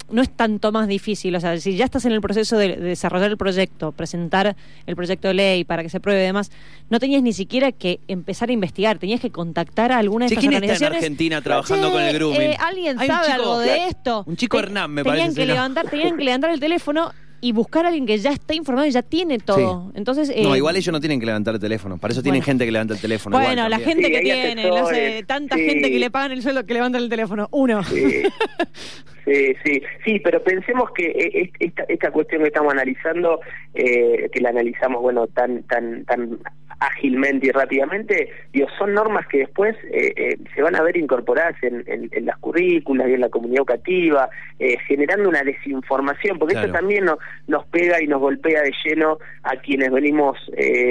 no 0.10 0.22
es 0.22 0.30
tanto 0.30 0.72
más 0.72 0.88
difícil. 0.88 1.36
O 1.36 1.40
sea, 1.40 1.60
si 1.60 1.76
ya 1.76 1.86
estás 1.86 2.06
en 2.06 2.12
el 2.12 2.22
proceso 2.22 2.58
de, 2.58 2.76
desarrollar 2.78 3.32
el 3.32 3.38
proyecto, 3.38 3.92
presentar 3.92 4.56
el 4.86 4.96
proyecto 4.96 5.28
de 5.30 5.34
ley 5.34 5.64
para 5.64 5.84
que 5.84 5.90
se 5.90 6.00
pruebe 6.00 6.22
y 6.22 6.26
demás, 6.26 6.52
no 6.90 7.00
tenías 7.00 7.22
ni 7.22 7.34
siquiera 7.34 7.72
que 7.72 8.00
empezar 8.08 8.50
a 8.50 8.54
investigar, 8.54 8.98
tenías 9.00 9.22
que 9.22 9.32
contactar 9.32 9.92
a 9.92 9.98
alguna 9.98 10.26
de 10.26 10.34
estas 10.34 10.42
¿quién 10.42 10.54
organizaciones. 10.54 10.98
Está 10.98 11.06
en 11.06 11.14
Argentina 11.14 11.42
trabajando 11.42 11.92
con 11.92 12.02
el 12.02 12.14
grooming? 12.14 12.42
Eh, 12.42 12.58
¿Alguien 12.60 12.98
sabe 12.98 13.28
algo 13.28 13.60
de 13.60 13.88
esto? 13.88 14.24
Un 14.28 14.38
chico 14.38 14.60
Hernán, 14.60 14.92
me 14.92 15.04
tenían 15.04 15.20
parece. 15.20 15.42
Que 15.42 15.46
levantar, 15.46 15.90
tenían 15.90 16.18
que 16.18 16.24
levantar 16.24 16.52
el 16.52 16.60
teléfono 16.60 17.12
y 17.44 17.52
buscar 17.52 17.84
a 17.84 17.90
alguien 17.90 18.06
que 18.06 18.18
ya 18.18 18.32
está 18.32 18.54
informado 18.54 18.88
y 18.88 18.92
ya 18.92 19.02
tiene 19.02 19.38
todo. 19.38 19.92
Entonces, 19.96 20.30
no, 20.30 20.54
eh, 20.54 20.58
igual 20.58 20.78
ellos 20.78 20.94
no 20.94 21.02
tienen 21.02 21.20
que 21.20 21.26
levantar 21.26 21.54
el 21.54 21.60
teléfono. 21.60 21.98
Para 21.98 22.14
eso 22.14 22.24
tienen 22.24 22.42
gente 22.42 22.64
que 22.64 22.72
levanta 22.72 22.94
el 22.94 23.02
teléfono. 23.02 23.38
Bueno, 23.38 23.68
la 23.68 23.80
gente 23.80 24.10
que 24.10 24.22
tiene, 24.22 24.70
no 24.70 24.88
sé, 24.88 25.26
tanta 25.28 25.58
gente 25.58 25.92
que 25.92 26.00
le 26.00 26.10
pagan 26.10 26.32
el 26.32 26.42
sueldo 26.42 26.66
que 26.66 26.74
levantan 26.74 27.02
el 27.02 27.10
teléfono. 27.10 27.50
Uno. 27.52 27.82
Sí. 29.26 29.56
Sí, 29.64 29.82
sí, 30.04 30.20
pero 30.20 30.44
pensemos 30.44 30.92
que 30.92 31.06
eh, 31.06 31.52
esta, 31.60 31.84
esta 31.88 32.12
cuestión 32.12 32.42
que 32.42 32.48
estamos 32.48 32.74
analizando, 32.74 33.40
eh, 33.74 34.30
que 34.32 34.42
la 34.42 34.50
analizamos, 34.50 35.02
bueno, 35.02 35.28
tan 35.28 35.64
tan 35.64 36.04
tan 36.06 36.40
ágilmente 36.84 37.48
y 37.48 37.52
rápidamente, 37.52 38.30
digo, 38.52 38.68
son 38.78 38.94
normas 38.94 39.28
que 39.28 39.40
después 39.40 39.76
eh, 39.92 40.14
eh, 40.16 40.38
se 40.54 40.62
van 40.62 40.76
a 40.76 40.82
ver 40.82 40.98
incorporadas 40.98 41.56
en, 41.62 41.84
en, 41.88 42.26
las 42.26 42.38
currículas 42.38 43.08
y 43.10 43.14
en 43.14 43.22
la 43.22 43.30
comunidad 43.30 43.60
educativa, 43.60 44.30
eh, 44.60 44.78
generando 44.88 45.30
una 45.30 45.44
desinformación, 45.44 46.40
porque 46.40 46.56
esto 46.56 46.72
también 46.72 47.06
nos 47.48 47.66
pega 47.68 48.02
y 48.02 48.08
nos 48.08 48.20
golpea 48.20 48.62
de 48.62 48.72
lleno 48.84 49.18
a 49.44 49.56
quienes 49.58 49.92
venimos 49.92 50.38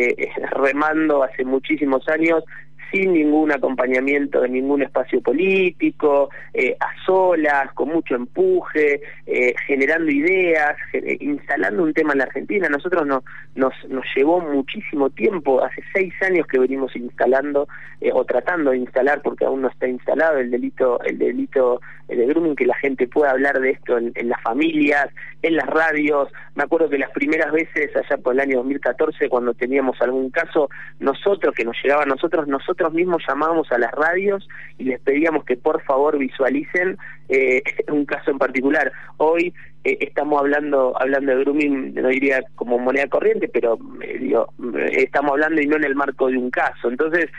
remando 0.51 1.23
hace 1.23 1.45
muchísimos 1.45 2.09
años 2.09 2.45
sin 2.93 3.15
ningún 3.15 3.51
acompañamiento 3.51 4.43
de 4.43 4.49
ningún 4.51 4.83
espacio 4.83 5.21
político, 5.21 6.29
eh, 6.53 6.77
a 6.79 6.91
solas, 7.05 7.73
con 7.73 7.89
mucho 7.89 8.15
empuje, 8.15 9.01
eh, 9.27 9.55
generando 9.67 10.11
ideas, 10.11 10.77
instalando 11.21 11.83
un 11.83 11.95
tema 11.95 12.13
en 12.13 12.19
la 12.19 12.25
Argentina. 12.25 12.69
Nosotros 12.69 13.07
no, 13.07 13.25
nos, 13.55 13.73
nos 13.89 14.05
llevó 14.15 14.41
muchísimo 14.41 15.11
tiempo, 15.11 15.65
hace 15.65 15.83
seis 15.95 16.13
años 16.23 16.47
que 16.47 16.59
venimos 16.59 16.95
instalando 16.95 17.67
o 18.13 18.25
tratando 18.25 18.73
de 18.73 18.79
instalar, 18.79 19.23
porque 19.23 19.45
aún 19.45 19.63
no 19.63 19.69
está 19.69 19.89
instalado 19.89 20.39
el 20.39 20.51
delito, 20.51 21.01
el 21.05 21.19
delito 21.19 21.81
de 22.09 22.27
grooming, 22.27 22.57
que 22.57 22.67
la 22.67 22.75
gente 22.75 23.07
pueda 23.07 23.31
hablar 23.31 23.61
de 23.61 23.71
esto 23.71 23.97
en, 23.97 24.13
en 24.17 24.29
las 24.29 24.41
familias, 24.43 25.09
en 25.43 25.57
las 25.57 25.67
radios. 25.67 26.29
Me 26.55 26.65
acuerdo 26.65 26.89
que 26.89 26.99
las 26.99 27.11
primeras 27.11 27.53
veces, 27.53 27.91
allá 27.97 28.21
por 28.21 28.35
el 28.35 28.41
año 28.41 28.59
2014, 28.59 29.29
cuando 29.29 29.55
teníamos 29.55 30.01
algún 30.03 30.31
caso, 30.31 30.69
nosotros, 31.01 31.55
que 31.55 31.65
nos 31.65 31.77
llegaba 31.83 32.03
a 32.03 32.07
nosotros, 32.07 32.47
nosotros 32.49 32.82
mismos 32.91 33.23
llamábamos 33.29 33.71
a 33.71 33.79
las 33.79 33.93
radios 33.93 34.49
y 34.79 34.85
les 34.85 35.01
pedíamos 35.01 35.45
que 35.45 35.57
por 35.57 35.83
favor 35.83 36.17
visualicen 36.17 36.97
eh, 37.29 37.63
un 37.89 38.07
caso 38.07 38.31
en 38.31 38.39
particular. 38.39 38.91
Hoy 39.19 39.53
eh, 39.85 39.99
estamos 40.01 40.41
hablando 40.41 40.95
hablando 40.99 41.33
de 41.33 41.45
grooming, 41.45 41.95
no 41.95 42.09
diría 42.09 42.43
como 42.55 42.79
moneda 42.79 43.09
corriente, 43.09 43.49
pero 43.49 43.79
eh, 44.01 44.19
digo, 44.19 44.49
estamos 44.93 45.33
hablando 45.33 45.61
y 45.61 45.67
no 45.67 45.77
en 45.77 45.85
el 45.85 45.95
marco 45.95 46.29
de 46.29 46.39
un 46.39 46.51
caso. 46.51 46.89
Entonces, 46.89 47.31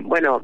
bueno, 0.00 0.42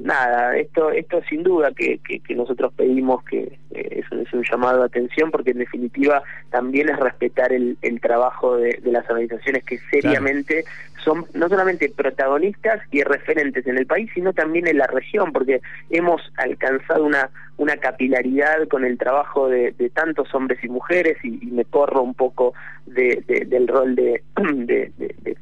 nada, 0.00 0.56
esto 0.56 0.90
esto 0.92 1.20
sin 1.28 1.42
duda 1.42 1.72
que, 1.72 1.98
que, 1.98 2.34
nosotros 2.34 2.72
pedimos 2.74 3.22
que 3.24 3.58
eh, 3.72 4.02
es, 4.02 4.32
un 4.32 4.44
llamado 4.50 4.80
de 4.80 4.86
atención 4.86 5.30
porque 5.30 5.50
en 5.50 5.58
definitiva 5.58 6.22
también 6.50 6.88
es 6.88 6.98
respetar 6.98 7.52
el, 7.52 7.76
el 7.82 8.00
trabajo 8.00 8.56
de, 8.56 8.80
de, 8.82 8.92
las 8.92 9.08
organizaciones 9.08 9.64
que 9.64 9.78
seriamente 9.90 10.64
son 11.04 11.26
no 11.34 11.48
solamente 11.48 11.88
protagonistas 11.88 12.80
y 12.90 13.02
referentes 13.02 13.66
en 13.66 13.78
el 13.78 13.86
país, 13.86 14.10
sino 14.14 14.32
también 14.32 14.66
en 14.66 14.78
la 14.78 14.86
región, 14.86 15.32
porque 15.32 15.60
hemos 15.90 16.20
alcanzado 16.36 17.04
una, 17.04 17.30
una 17.56 17.76
capilaridad 17.76 18.68
con 18.68 18.84
el 18.84 18.98
trabajo 18.98 19.48
de, 19.48 19.72
tantos 19.94 20.34
hombres 20.34 20.62
y 20.62 20.68
mujeres, 20.68 21.16
y, 21.22 21.46
me 21.46 21.64
corro 21.64 22.02
un 22.02 22.14
poco 22.14 22.54
de, 22.86 23.22
del 23.46 23.68
rol 23.68 23.94
de, 23.96 24.22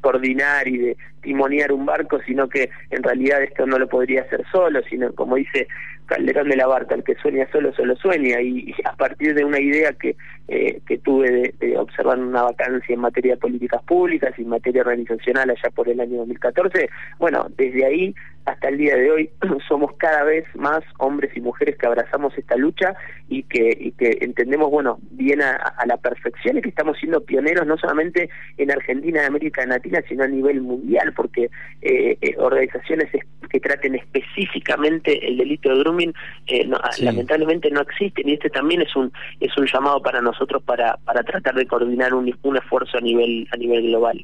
coordinar 0.01 0.67
y 0.67 0.77
de 0.77 0.97
timonear 1.21 1.71
un 1.71 1.85
barco, 1.85 2.19
sino 2.25 2.47
que 2.47 2.69
en 2.89 3.03
realidad 3.03 3.41
esto 3.43 3.65
no 3.65 3.77
lo 3.77 3.87
podría 3.87 4.21
hacer 4.21 4.43
solo, 4.51 4.81
sino 4.89 5.13
como 5.13 5.35
dice 5.35 5.67
Calderón 6.09 6.49
de 6.49 6.57
la 6.57 6.65
Barca, 6.65 6.95
el 6.95 7.03
que 7.03 7.15
sueña 7.15 7.47
solo, 7.51 7.71
solo 7.73 7.95
sueña, 7.95 8.41
y, 8.41 8.73
a 8.83 8.95
partir 8.95 9.35
de 9.35 9.45
una 9.45 9.59
idea 9.59 9.93
que, 9.93 10.17
eh, 10.47 10.81
que 10.87 10.97
tuve 10.97 11.53
de, 11.59 11.77
observar 11.77 12.17
una 12.17 12.41
vacancia 12.41 12.93
en 12.93 12.99
materia 12.99 13.33
de 13.33 13.37
políticas 13.37 13.81
públicas 13.83 14.33
y 14.37 14.41
en 14.41 14.49
materia 14.49 14.81
organizacional 14.81 15.51
allá 15.51 15.69
por 15.73 15.87
el 15.87 15.99
año 15.99 16.17
2014, 16.17 16.89
bueno, 17.19 17.45
desde 17.55 17.85
ahí 17.85 18.15
hasta 18.49 18.69
el 18.69 18.77
día 18.77 18.95
de 18.95 19.11
hoy 19.11 19.29
somos 19.67 19.93
cada 19.97 20.23
vez 20.23 20.45
más 20.55 20.79
hombres 20.97 21.31
y 21.35 21.41
mujeres 21.41 21.77
que 21.77 21.85
abrazamos 21.85 22.37
esta 22.37 22.55
lucha 22.55 22.95
y 23.27 23.43
que, 23.43 23.77
y 23.79 23.91
que 23.91 24.17
entendemos, 24.21 24.69
bueno, 24.71 24.99
bien 25.11 25.41
a, 25.41 25.73
la 25.85 25.97
perfección 25.97 26.57
y 26.57 26.61
que 26.61 26.69
estamos 26.69 26.97
siendo 26.97 27.23
pioneros 27.23 27.65
no 27.65 27.77
solamente 27.77 28.29
en 28.57 28.71
Argentina 28.71 29.21
y 29.21 29.25
América 29.25 29.65
Latina, 29.65 30.01
sino 30.07 30.23
a 30.23 30.27
nivel 30.27 30.61
mundial, 30.61 31.13
porque 31.15 31.49
eh, 31.81 32.17
eh, 32.21 32.35
organizaciones 32.37 33.09
que 33.49 33.59
traten 33.59 33.95
específicamente 33.95 35.27
el 35.27 35.37
delito 35.37 35.69
de 35.69 35.79
grooming 35.79 36.13
eh, 36.47 36.69
lamentablemente 37.01 37.71
no 37.71 37.81
existen 37.81 38.29
y 38.29 38.33
este 38.33 38.49
también 38.49 38.83
es 38.83 38.95
un 38.95 39.11
es 39.39 39.57
un 39.57 39.65
llamado 39.65 40.01
para 40.03 40.21
nosotros 40.21 40.61
para 40.61 40.97
para 40.97 41.23
tratar 41.23 41.55
de 41.55 41.65
coordinar 41.65 42.13
un, 42.13 42.31
un 42.43 42.57
esfuerzo 42.57 42.97
a 42.97 43.01
nivel 43.01 43.47
a 43.51 43.57
nivel 43.57 43.87
global. 43.87 44.23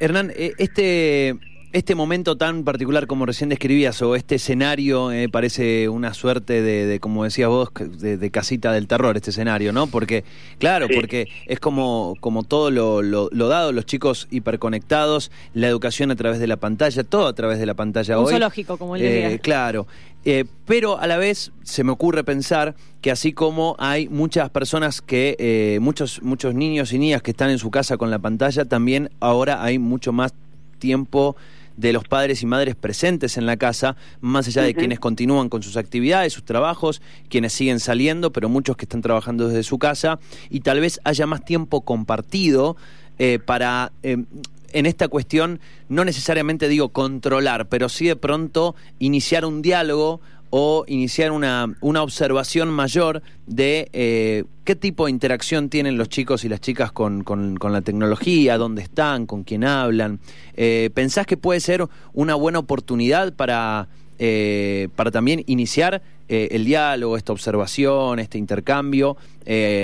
Hernán, 0.00 0.32
este 0.36 1.34
este 1.76 1.94
momento 1.94 2.36
tan 2.36 2.64
particular 2.64 3.06
como 3.06 3.26
recién 3.26 3.50
describías, 3.50 4.00
o 4.00 4.16
este 4.16 4.36
escenario, 4.36 5.12
eh, 5.12 5.28
parece 5.28 5.90
una 5.90 6.14
suerte 6.14 6.62
de, 6.62 6.98
como 7.00 7.24
decías 7.24 7.50
vos, 7.50 7.68
de, 7.74 8.30
casita 8.30 8.72
del 8.72 8.86
terror, 8.86 9.14
este 9.16 9.28
escenario, 9.28 9.74
¿no? 9.74 9.86
Porque, 9.86 10.24
claro, 10.58 10.86
porque 10.92 11.28
es 11.44 11.60
como, 11.60 12.14
como 12.20 12.44
todo 12.44 12.70
lo, 12.70 13.02
lo, 13.02 13.48
dado, 13.48 13.72
los 13.72 13.84
chicos 13.84 14.26
hiperconectados, 14.30 15.30
la 15.52 15.68
educación 15.68 16.10
a 16.10 16.16
través 16.16 16.38
de 16.38 16.46
la 16.46 16.56
pantalla, 16.56 17.04
todo 17.04 17.26
a 17.26 17.34
través 17.34 17.58
de 17.58 17.66
la 17.66 17.74
pantalla 17.74 18.18
Un 18.18 18.24
hoy. 18.24 18.30
zoológico, 18.30 18.78
como 18.78 18.96
el 18.96 19.02
eh, 19.02 19.38
Claro. 19.42 19.86
Eh, 20.24 20.46
pero 20.64 20.98
a 20.98 21.06
la 21.06 21.18
vez 21.18 21.52
se 21.62 21.84
me 21.84 21.92
ocurre 21.92 22.24
pensar 22.24 22.74
que 23.02 23.10
así 23.10 23.34
como 23.34 23.76
hay 23.78 24.08
muchas 24.08 24.48
personas 24.48 25.02
que, 25.02 25.36
eh, 25.38 25.78
muchos, 25.82 26.22
muchos 26.22 26.54
niños 26.54 26.94
y 26.94 26.98
niñas 26.98 27.20
que 27.20 27.32
están 27.32 27.50
en 27.50 27.58
su 27.58 27.70
casa 27.70 27.98
con 27.98 28.10
la 28.10 28.18
pantalla, 28.18 28.64
también 28.64 29.10
ahora 29.20 29.62
hay 29.62 29.78
mucho 29.78 30.12
más 30.12 30.32
tiempo 30.78 31.36
de 31.76 31.92
los 31.92 32.04
padres 32.04 32.42
y 32.42 32.46
madres 32.46 32.74
presentes 32.74 33.36
en 33.36 33.46
la 33.46 33.56
casa, 33.56 33.96
más 34.20 34.46
allá 34.48 34.62
de 34.62 34.74
quienes 34.74 34.98
continúan 34.98 35.48
con 35.48 35.62
sus 35.62 35.76
actividades, 35.76 36.32
sus 36.32 36.44
trabajos, 36.44 37.02
quienes 37.28 37.52
siguen 37.52 37.80
saliendo, 37.80 38.32
pero 38.32 38.48
muchos 38.48 38.76
que 38.76 38.84
están 38.84 39.02
trabajando 39.02 39.48
desde 39.48 39.62
su 39.62 39.78
casa, 39.78 40.18
y 40.50 40.60
tal 40.60 40.80
vez 40.80 41.00
haya 41.04 41.26
más 41.26 41.44
tiempo 41.44 41.82
compartido 41.82 42.76
eh, 43.18 43.38
para... 43.44 43.92
Eh, 44.02 44.24
en 44.72 44.84
esta 44.84 45.08
cuestión, 45.08 45.60
no 45.88 46.04
necesariamente 46.04 46.68
digo 46.68 46.90
controlar, 46.90 47.68
pero 47.68 47.88
sí 47.88 48.06
de 48.06 48.16
pronto 48.16 48.74
iniciar 48.98 49.46
un 49.46 49.62
diálogo 49.62 50.20
o 50.50 50.84
iniciar 50.86 51.32
una, 51.32 51.66
una 51.80 52.02
observación 52.02 52.68
mayor 52.70 53.22
de 53.46 53.88
eh, 53.92 54.44
qué 54.64 54.76
tipo 54.76 55.06
de 55.06 55.10
interacción 55.10 55.68
tienen 55.68 55.98
los 55.98 56.08
chicos 56.08 56.44
y 56.44 56.48
las 56.48 56.60
chicas 56.60 56.92
con, 56.92 57.24
con, 57.24 57.58
la 57.60 57.80
tecnología, 57.82 58.58
dónde 58.58 58.82
están, 58.82 59.26
con 59.26 59.44
quién 59.44 59.64
hablan. 59.64 60.18
Eh, 60.56 60.90
¿Pensás 60.94 61.26
que 61.26 61.36
puede 61.36 61.60
ser 61.60 61.84
una 62.12 62.34
buena 62.34 62.58
oportunidad 62.58 63.32
para, 63.32 63.88
eh, 64.18 64.88
para 64.96 65.10
también 65.10 65.42
iniciar 65.46 66.02
el 66.28 66.64
diálogo, 66.64 67.16
esta 67.16 67.32
observación, 67.32 68.18
este 68.18 68.36
intercambio, 68.36 69.16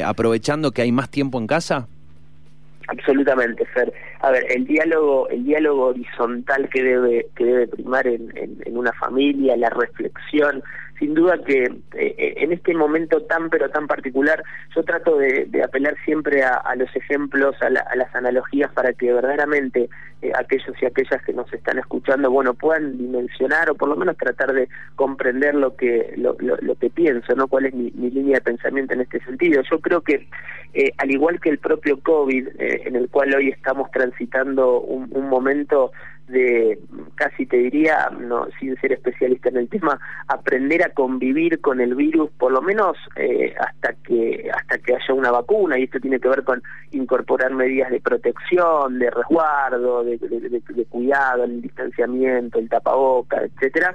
aprovechando 0.05 0.73
que 0.73 0.83
hay 0.83 0.91
más 0.91 1.09
tiempo 1.09 1.39
en 1.39 1.47
casa? 1.47 1.87
Absolutamente, 2.89 3.65
Fer. 3.67 3.93
A 4.23 4.31
ver, 4.31 4.47
el 4.51 4.65
diálogo, 4.67 5.29
el 5.31 5.45
diálogo 5.45 5.87
horizontal 5.87 6.69
que 6.69 6.81
debe, 6.81 7.27
que 7.35 7.45
debe 7.45 7.67
primar 7.67 8.07
en, 8.07 8.33
en, 8.37 8.77
una 8.77 8.93
familia, 8.93 9.57
la 9.57 9.69
reflexión, 9.69 10.63
sin 10.99 11.15
duda 11.15 11.39
que 11.45 11.65
eh, 11.95 12.35
en 12.37 12.53
este 12.53 12.75
momento 12.75 13.23
tan 13.23 13.51
pero 13.51 13.69
tan 13.71 13.87
particular, 13.87 14.43
yo 14.75 14.83
trato 14.83 15.17
de, 15.17 15.49
apelar 15.63 15.97
siempre 16.05 16.43
a, 16.43 16.75
los 16.77 16.95
ejemplos, 16.95 17.57
a, 17.61 17.71
las 17.71 18.15
analogías 18.15 18.73
para 18.73 18.93
que 18.93 19.13
verdaderamente 19.13 19.89
eh, 20.23 20.33
aquellos 20.35 20.75
y 20.81 20.87
aquellas 20.87 21.23
que 21.25 21.33
nos 21.33 21.53
están 21.53 21.79
escuchando, 21.79 22.31
bueno, 22.31 22.55
puedan 22.55 22.97
dimensionar 22.99 23.71
o 23.71 23.75
por 23.75 23.89
lo 23.89 23.97
menos 23.97 24.17
tratar 24.17 24.53
de 24.53 24.69
comprender 24.95 25.55
lo 25.55 25.77
que 25.77 26.15
lo, 26.17 26.37
que 26.77 26.91
pienso, 26.91 27.35
no, 27.35 27.49
cuál 27.49 27.67
es 27.67 27.75
mi, 27.75 27.91
línea 27.91 28.37
de 28.37 28.43
pensamiento 28.43 28.95
en 28.95 29.03
este 29.03 29.21
sentido. 29.25 29.63
Yo 29.71 29.81
creo 29.81 30.03
que 30.03 30.29
eh, 30.75 30.93
al 30.99 31.11
igual 31.11 31.41
que 31.41 31.51
el 31.51 31.59
propio 31.59 32.01
COVID, 32.01 32.49
en 32.59 32.97
el 32.97 33.09
cual 33.09 33.35
hoy 33.35 33.49
estamos 33.49 33.91
transitando 33.91 34.81
un 34.81 35.29
momento 35.29 35.93
de 36.33 36.79
casi 37.15 37.47
te 37.47 37.59
diría, 37.59 38.11
no 38.19 38.49
sin 38.59 38.77
ser 38.81 38.93
especialista 38.93 39.51
en 39.51 39.59
el 39.59 39.69
tema, 39.69 39.99
aprender 40.27 40.83
a 40.83 40.91
convivir 40.91 41.61
con 41.61 41.81
el 41.81 41.95
virus, 41.95 42.31
por 42.39 42.53
lo 42.53 42.63
menos 42.63 42.97
eh, 43.17 43.55
hasta 43.61 43.95
que 44.03 44.51
hasta 44.53 44.79
que 44.79 44.95
haya 44.95 45.15
una 45.15 45.31
vacuna 45.31 45.79
y 45.79 45.85
esto 45.85 46.01
tiene 46.01 46.19
que 46.19 46.29
ver 46.29 46.43
con 46.43 46.63
incorporar 46.91 47.53
medidas 47.53 47.91
de 47.91 48.01
protección, 48.01 48.99
de 48.99 49.11
resguardo, 49.11 50.05
de, 50.05 50.19
cuidado, 50.89 51.45
el 51.45 51.63
distanciamiento, 51.63 52.59
el 52.59 52.69
tapaboca, 52.69 53.43
etcétera. 53.43 53.95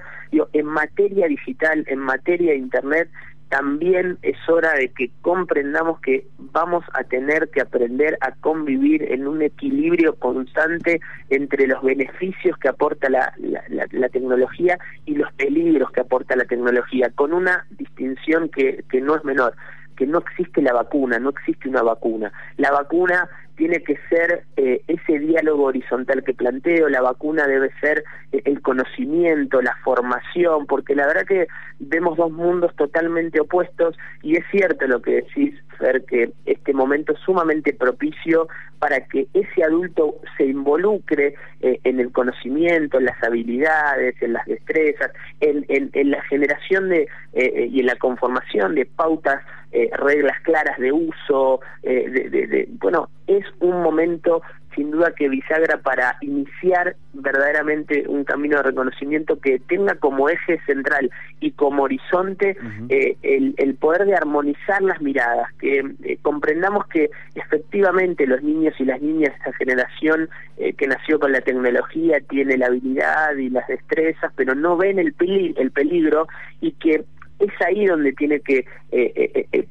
En 0.54 0.66
materia 0.66 1.28
digital, 1.28 1.84
en 1.88 2.00
materia 2.00 2.52
de 2.52 2.58
internet 2.58 3.10
también 3.50 4.18
es 4.22 4.38
hora 4.50 4.74
de 4.74 4.90
que 4.90 5.10
comprendamos 5.22 6.00
que 6.02 6.28
vamos 6.38 6.84
a 6.94 7.04
tener 7.04 7.50
que 7.50 7.62
aprender 7.62 8.18
a 8.22 8.32
convivir 8.32 9.12
en 9.12 9.28
un 9.28 9.42
equilibrio 9.42 10.16
constante 10.16 11.00
entre 11.30 11.68
los 11.68 11.82
beneficios 11.82 12.58
que 12.58 12.70
aporta 12.70 13.10
la, 13.10 13.34
la, 13.38 14.10
tecnología 14.10 14.78
y 15.06 15.16
los 15.16 15.32
peligros 15.34 15.92
que 15.92 16.02
aporta 16.02 16.36
la 16.36 16.46
tecnología, 16.46 17.12
con 17.16 17.34
una 17.34 17.66
distinción 17.72 18.50
que, 18.50 18.84
que 18.90 19.02
no 19.02 19.16
es 19.16 19.24
menor 19.24 19.54
que 19.98 20.06
no 20.06 20.20
existe 20.20 20.62
la 20.62 20.74
vacuna, 20.74 21.18
no 21.18 21.32
existe 21.32 21.68
una 21.68 21.82
vacuna. 21.82 22.32
La 22.58 22.72
vacuna 22.72 23.28
tiene 23.58 23.82
que 23.82 23.98
ser 24.10 24.44
eh, 24.56 24.82
ese 24.88 25.20
diálogo 25.20 25.64
horizontal 25.64 26.24
que 26.24 26.34
planteo, 26.34 26.88
la 26.88 27.02
vacuna 27.02 27.48
debe 27.48 27.72
ser 27.82 28.04
eh, 28.32 28.42
el 28.46 28.62
conocimiento, 28.62 29.62
la 29.62 29.76
formación, 29.84 30.68
porque 30.68 30.96
la 30.96 31.08
verdad 31.08 31.26
que 31.26 31.48
vemos 31.80 32.18
dos 32.18 32.32
mundos 32.32 32.74
totalmente 32.76 33.42
opuestos 33.42 33.98
y 34.22 34.38
es 34.38 34.46
cierto 34.52 34.88
lo 34.88 35.02
que 35.02 35.24
decís, 35.24 35.56
Fer, 35.80 36.06
que 36.06 36.32
este 36.46 36.74
momento 36.74 37.14
es 37.14 37.20
sumamente 37.20 37.74
propicio 37.74 38.48
para 38.80 39.00
que 39.08 39.28
ese 39.34 39.64
adulto 39.64 40.16
se 40.38 40.46
involucre 40.46 41.34
eh, 41.62 41.80
en 41.84 42.00
el 42.00 42.12
conocimiento, 42.12 43.00
en 43.00 43.06
las 43.06 43.22
habilidades, 43.24 44.16
en 44.22 44.34
las 44.34 44.46
destrezas, 44.46 45.12
en, 45.40 45.66
en, 45.68 46.12
la 46.12 46.22
generación 46.24 46.90
de 46.90 47.08
y 47.34 47.80
en 47.80 47.86
la 47.86 47.96
conformación 47.96 48.76
de 48.76 48.86
pautas 48.86 49.44
eh, 49.72 49.90
reglas 49.98 50.40
claras 50.44 50.78
de 50.80 50.94
uso, 50.94 51.60
eh, 51.84 52.10
de, 52.10 52.70
bueno, 52.80 53.10
es 53.28 53.46
un 53.60 53.82
momento 53.82 54.42
sin 54.78 54.92
duda 54.92 55.12
que 55.12 55.28
bisagra 55.28 55.80
para 55.82 56.18
iniciar 56.22 56.96
verdaderamente 57.14 58.06
un 58.08 58.24
camino 58.24 58.58
de 58.58 58.64
reconocimiento 58.64 59.40
que 59.40 59.60
tenga 59.68 59.96
como 59.96 60.30
eje 60.30 60.60
central 60.68 61.10
y 61.40 61.52
como 61.52 61.84
horizonte 61.84 62.56
eh, 62.90 63.18
el, 63.24 63.76
poder 63.76 64.06
de 64.06 64.16
armonizar 64.16 64.82
las 64.84 65.02
miradas, 65.02 65.52
que 65.60 65.84
eh, 66.04 66.18
comprendamos 66.22 66.86
que 66.88 67.10
efectivamente 67.34 68.28
los 68.28 68.44
niños 68.44 68.76
y 68.78 68.86
las 68.86 69.02
niñas 69.02 69.32
de 69.32 69.38
esta 69.38 69.54
generación 69.54 70.30
eh, 70.58 70.74
que 70.74 70.88
nació 70.88 71.20
con 71.20 71.32
la 71.32 71.42
tecnología 71.42 72.20
tiene 72.30 72.56
la 72.58 72.68
habilidad 72.68 73.36
y 73.36 73.50
las 73.50 73.68
destrezas, 73.68 74.32
pero 74.36 74.54
no 74.54 74.78
ven 74.78 75.00
el, 75.00 75.16
el 75.58 75.72
peligro 75.72 76.28
y 76.62 76.74
que 76.74 77.04
es 77.40 77.62
ahí 77.66 77.86
donde 77.86 78.14
tiene 78.14 78.40
que 78.40 78.66
eh, 78.92 79.46
eh, 79.52 79.68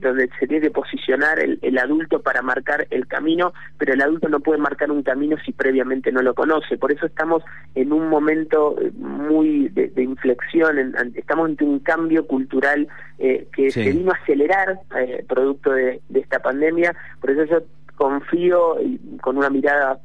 donde 0.00 0.28
se 0.38 0.46
tiene 0.46 0.62
que 0.62 0.70
posicionar 0.70 1.38
el, 1.38 1.78
adulto 1.78 2.20
para 2.20 2.42
marcar 2.42 2.86
el 2.90 3.06
camino, 3.06 3.52
pero 3.78 3.94
el 3.94 4.02
adulto 4.02 4.28
no 4.28 4.40
puede 4.40 4.58
marcar 4.58 4.90
un 4.90 5.02
camino 5.02 5.36
si 5.44 5.52
previamente 5.52 6.12
no 6.12 6.22
lo 6.22 6.34
conoce. 6.34 6.76
Por 6.76 6.92
eso 6.92 7.06
estamos 7.06 7.42
en 7.74 7.92
un 7.92 8.08
momento 8.08 8.76
eh, 8.80 8.90
muy 8.96 9.68
de, 9.70 9.90
inflexión, 10.02 10.94
estamos 11.14 11.50
ante 11.50 11.64
un 11.64 11.78
cambio 11.80 12.26
cultural 12.26 12.88
que 13.18 13.70
se 13.70 13.92
vino 13.92 14.12
a 14.12 14.14
acelerar 14.22 14.80
producto 15.28 15.72
de, 15.72 16.00
de, 16.08 16.20
esta 16.20 16.40
pandemia. 16.40 16.94
Por 17.20 17.30
eso 17.30 17.44
yo 17.44 17.62
confío 17.96 18.80
y 18.80 18.98
con 19.18 19.36
una 19.36 19.50
mirada 19.50 20.00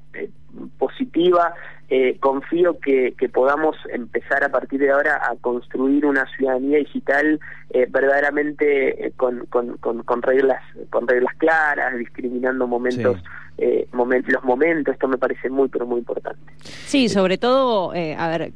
positiva 0.78 1.54
eh, 1.90 2.18
confío 2.20 2.80
que, 2.80 3.14
podamos 3.32 3.76
empezar 3.92 4.44
a 4.44 4.50
partir 4.50 4.80
de 4.80 4.92
ahora 4.92 5.20
a 5.30 5.36
construir 5.36 6.06
una 6.06 6.26
ciudadanía 6.36 6.80
digital 6.80 7.40
eh, 7.70 7.88
verdaderamente 7.90 9.08
eh, 9.08 9.12
con, 9.16 9.46
con, 9.48 9.78
con, 9.78 10.22
reglas 10.22 10.62
con 10.90 11.08
reglas 11.08 11.36
claras, 11.38 11.98
discriminando 11.98 12.66
momentos, 12.66 13.22
los 13.58 14.44
momentos. 14.44 14.94
Esto 14.94 15.08
me 15.08 15.18
parece 15.18 15.50
muy 15.50 15.70
pero 15.70 15.86
muy 15.86 16.00
importante. 16.00 16.40
Sí, 16.60 17.08
sobre 17.10 17.38
todo, 17.38 17.92
a 17.92 18.28
ver, 18.30 18.52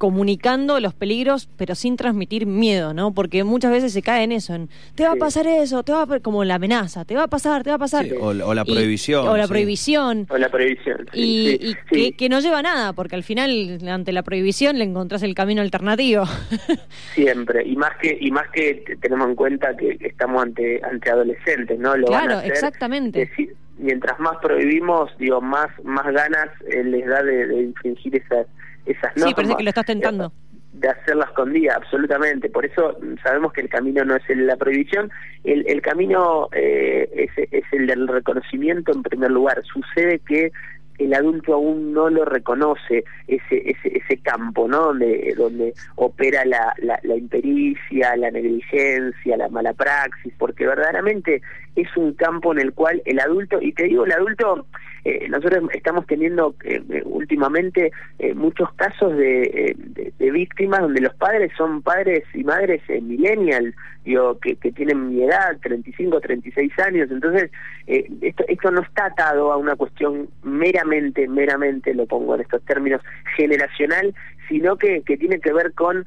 comunicando 0.00 0.80
los 0.80 0.94
peligros, 0.94 1.50
pero 1.58 1.74
sin 1.74 1.98
transmitir 1.98 2.46
miedo, 2.46 2.94
¿no? 2.94 3.12
Porque 3.12 3.44
muchas 3.44 3.70
veces 3.70 3.92
se 3.92 4.00
cae 4.00 4.24
en 4.24 4.32
eso, 4.32 4.54
en 4.54 4.70
te 4.94 5.04
va 5.04 5.12
a 5.12 5.16
pasar 5.16 5.46
eso, 5.46 5.82
te 5.82 5.92
va 5.92 6.04
a 6.04 6.20
como 6.20 6.42
la 6.42 6.54
amenaza, 6.54 7.04
te 7.04 7.14
va 7.14 7.24
a 7.24 7.28
pasar, 7.28 7.62
te 7.64 7.68
va 7.68 7.76
a 7.76 7.78
pasar. 7.78 8.06
o, 8.18 8.32
la 8.32 8.64
prohibición. 8.64 9.28
o 9.28 9.36
la 9.36 9.46
prohibición. 9.46 10.26
O 10.30 10.38
la 10.38 10.48
prohibición. 10.48 11.06
y, 11.12 11.74
que, 12.14 12.28
no 12.30 12.40
lleva 12.40 12.60
a 12.60 12.62
nada, 12.62 12.92
porque 12.94 13.14
al 13.14 13.22
final, 13.22 13.78
ante 13.86 14.12
la 14.12 14.22
prohibición, 14.22 14.78
le 14.78 14.84
encontrás 14.84 15.22
el 15.22 15.34
camino 15.34 15.60
alternativo. 15.60 16.24
Siempre, 17.14 17.66
y 17.66 17.76
más 17.76 17.92
que 18.00 18.16
y 18.18 18.30
más 18.30 18.48
que 18.54 18.96
tenemos 19.02 19.28
en 19.28 19.34
cuenta 19.34 19.76
que 19.76 19.98
estamos 20.00 20.42
ante 20.42 20.80
ante 20.82 21.10
adolescentes, 21.10 21.78
¿no? 21.78 21.94
Lo 21.94 22.06
claro, 22.06 22.40
exactamente. 22.40 23.30
mientras 23.76 24.18
más 24.18 24.38
prohibimos, 24.38 25.10
digo, 25.18 25.42
más 25.42 25.68
más 25.84 26.06
ganas 26.06 26.48
eh, 26.70 26.84
les 26.84 27.06
da 27.06 27.22
de, 27.22 27.48
de 27.48 27.62
infringir 27.64 28.16
esas 28.16 28.46
esas 28.92 29.16
normas. 29.16 29.28
Sí, 29.28 29.34
parece 29.34 29.56
que 29.56 29.62
lo 29.62 29.68
estás 29.68 29.86
tentando. 29.86 30.32
De 30.72 30.88
hacerla 30.88 31.24
escondida, 31.24 31.74
absolutamente. 31.76 32.48
Por 32.48 32.64
eso 32.64 32.98
sabemos 33.22 33.52
que 33.52 33.60
el 33.60 33.68
camino 33.68 34.04
no 34.04 34.16
es 34.16 34.22
el 34.30 34.38
de 34.38 34.44
la 34.44 34.56
prohibición, 34.56 35.10
el, 35.44 35.64
el 35.66 35.82
camino 35.82 36.48
eh, 36.52 37.08
es, 37.12 37.48
es 37.50 37.64
el 37.72 37.86
del 37.86 38.06
reconocimiento 38.06 38.92
en 38.92 39.02
primer 39.02 39.30
lugar. 39.30 39.62
Sucede 39.64 40.20
que 40.20 40.52
el 41.00 41.14
adulto 41.14 41.54
aún 41.54 41.92
no 41.92 42.10
lo 42.10 42.24
reconoce 42.24 43.04
ese 43.26 43.70
ese, 43.70 43.98
ese 43.98 44.18
campo 44.18 44.68
no 44.68 44.86
donde 44.86 45.34
donde 45.36 45.74
opera 45.96 46.44
la, 46.44 46.74
la, 46.78 47.00
la, 47.02 47.16
impericia 47.16 48.16
la 48.16 48.30
negligencia 48.30 49.36
la 49.36 49.48
mala 49.48 49.72
praxis 49.72 50.32
porque 50.38 50.66
verdaderamente 50.66 51.40
es 51.76 51.88
un 51.96 52.14
campo 52.14 52.52
en 52.52 52.60
el 52.60 52.72
cual 52.72 53.02
el 53.04 53.20
adulto 53.20 53.60
y 53.60 53.72
te 53.72 53.84
digo 53.84 54.04
el 54.04 54.12
adulto 54.12 54.66
eh, 55.04 55.28
nosotros 55.30 55.70
estamos 55.72 56.06
teniendo 56.06 56.54
eh, 56.64 56.82
eh, 56.90 57.02
últimamente 57.06 57.90
muchos 58.34 58.70
casos 58.74 59.16
de, 59.16 59.74
víctimas 60.18 60.80
donde 60.80 61.00
los 61.00 61.14
padres 61.14 61.50
son 61.56 61.82
padres 61.82 62.22
y 62.34 62.44
madres 62.44 62.82
millennial, 63.02 63.74
digo, 64.04 64.38
que, 64.38 64.56
que, 64.56 64.70
tienen 64.70 65.08
mi 65.08 65.24
edad, 65.24 65.58
35, 65.62 66.20
36 66.20 66.78
años, 66.78 67.10
entonces 67.10 67.50
esto, 67.86 68.44
esto 68.46 68.70
no 68.70 68.82
está 68.82 69.06
atado 69.06 69.52
a 69.52 69.56
una 69.56 69.74
cuestión 69.76 70.28
meramente, 70.44 71.26
meramente, 71.26 71.94
lo 71.94 72.06
pongo 72.06 72.36
en 72.36 72.42
estos 72.42 72.62
términos, 72.64 73.02
generacional, 73.36 74.14
sino 74.48 74.76
que, 74.76 75.02
que 75.02 75.16
tiene 75.16 75.40
que 75.40 75.52
ver 75.52 75.72
con, 75.72 76.04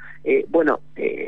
bueno, 0.49 0.79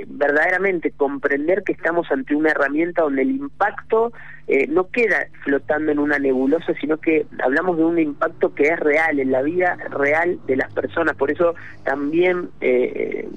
verdaderamente 0.08 0.92
comprender 0.92 1.64
que 1.64 1.74
estamos 1.74 2.10
ante 2.12 2.36
una 2.36 2.52
herramienta 2.52 3.04
donde 3.04 3.24
el 3.24 3.32
impacto 3.32 4.14
no 4.70 4.90
queda 4.90 5.26
flotando 5.44 5.92
en 5.92 5.98
una 5.98 6.20
nebulosa, 6.20 6.74
sino 6.80 6.98
que 6.98 7.26
hablamos 7.44 7.78
de 7.78 7.84
un 7.84 7.98
impacto 7.98 8.54
que 8.54 8.68
es 8.68 8.80
real, 8.80 9.20
en 9.20 9.32
la 9.32 9.42
vida 9.42 9.76
real 9.90 10.38
de 10.46 10.56
las 10.56 10.72
personas. 10.72 11.16
Por 11.16 11.32
eso 11.32 11.56
también 11.84 12.50
eh, 12.62 13.28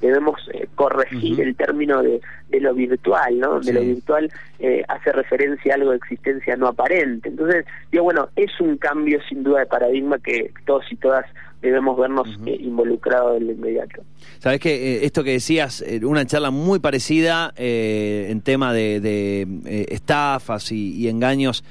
debemos 0.00 0.40
eh, 0.52 0.68
corregir 0.74 1.40
el 1.40 1.56
término 1.56 2.02
de, 2.02 2.20
de, 2.50 2.60
lo 2.60 2.74
virtual, 2.74 3.38
¿no? 3.38 3.60
De 3.60 3.72
lo 3.72 3.80
virtual 3.80 4.30
eh, 4.58 4.82
hace 4.88 5.12
referencia 5.12 5.72
a 5.72 5.76
algo 5.76 5.90
de 5.90 5.96
existencia 5.96 6.56
no 6.56 6.68
aparente. 6.68 7.30
Entonces, 7.30 7.64
digo, 7.90 8.04
bueno, 8.04 8.28
es 8.36 8.60
un 8.60 8.76
cambio 8.76 9.18
sin 9.28 9.42
duda 9.42 9.60
de 9.60 9.66
paradigma 9.66 10.18
que 10.18 10.52
todos 10.66 10.84
y 10.90 10.96
todas 10.96 11.24
debemos 11.68 11.98
vernos 11.98 12.28
involucrados 12.46 13.40
en 13.40 13.50
inmediato. 13.50 14.02
Sabes 14.38 14.60
que 14.60 15.04
esto 15.04 15.24
que 15.24 15.32
decías, 15.32 15.84
una 16.02 16.26
charla 16.26 16.50
muy 16.50 16.78
parecida 16.78 17.52
en 17.56 18.40
tema 18.42 18.72
de, 18.72 19.86
estafas 19.88 20.72
y 20.72 21.08
engaños 21.08 21.64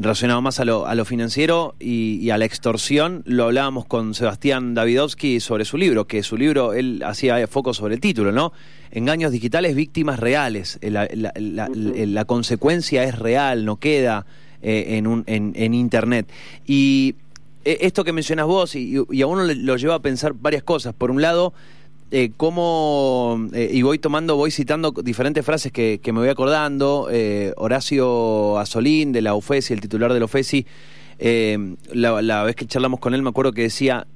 relacionado 0.00 0.40
más 0.40 0.58
a 0.60 0.64
lo, 0.64 0.86
a 0.86 0.94
lo 0.94 1.04
financiero 1.04 1.74
y, 1.78 2.30
a 2.30 2.38
la 2.38 2.46
extorsión, 2.46 3.22
lo 3.26 3.44
hablábamos 3.44 3.84
con 3.84 4.14
Sebastián 4.14 4.74
Davidovsky 4.74 5.40
sobre 5.40 5.64
su 5.64 5.76
libro, 5.76 6.06
que 6.06 6.22
su 6.22 6.36
libro, 6.36 6.72
él 6.72 7.02
hacía 7.04 7.46
foco 7.46 7.74
sobre 7.74 7.94
el 7.94 8.00
título, 8.00 8.32
¿no? 8.32 8.52
Engaños 8.90 9.30
digitales, 9.30 9.76
víctimas 9.76 10.18
reales. 10.18 10.78
La, 10.82 11.06
la, 11.12 12.24
consecuencia 12.24 13.04
es 13.04 13.18
real, 13.18 13.64
no 13.64 13.76
queda 13.76 14.24
eh, 14.62 14.96
en, 14.96 15.06
un, 15.06 15.24
en, 15.26 15.52
en 15.54 15.74
Internet. 15.74 16.30
Y 16.66 17.14
eh, 17.14 17.29
esto 17.64 18.04
que 18.04 18.12
mencionas 18.12 18.46
vos, 18.46 18.74
y, 18.74 18.96
a 18.96 19.26
uno 19.26 19.44
lo 19.44 19.76
lleva 19.76 19.96
a 19.96 20.00
pensar 20.00 20.34
varias 20.34 20.62
cosas. 20.62 20.94
Por 20.94 21.10
un 21.10 21.20
lado, 21.20 21.52
eh, 22.12 22.32
cómo, 22.36 23.48
eh, 23.52 23.70
y 23.72 23.82
voy 23.82 24.00
tomando, 24.00 24.34
voy 24.34 24.50
citando 24.50 24.90
diferentes 24.90 25.44
frases 25.46 25.70
que, 25.70 26.00
me 26.06 26.18
voy 26.18 26.28
acordando, 26.28 27.08
eh, 27.10 27.52
Horacio 27.56 28.58
Asolín 28.58 29.12
de 29.12 29.22
la 29.22 29.34
UFESI, 29.34 29.74
el 29.74 29.80
titular 29.80 30.12
de 30.12 30.18
la 30.18 30.24
UFESI, 30.24 30.66
eh, 31.20 31.76
la, 31.92 32.42
vez 32.42 32.56
que 32.56 32.66
charlamos 32.66 32.98
con 32.98 33.14
él 33.14 33.22
me 33.22 33.28
acuerdo 33.28 33.52
que 33.52 33.62
decía, 33.62 34.06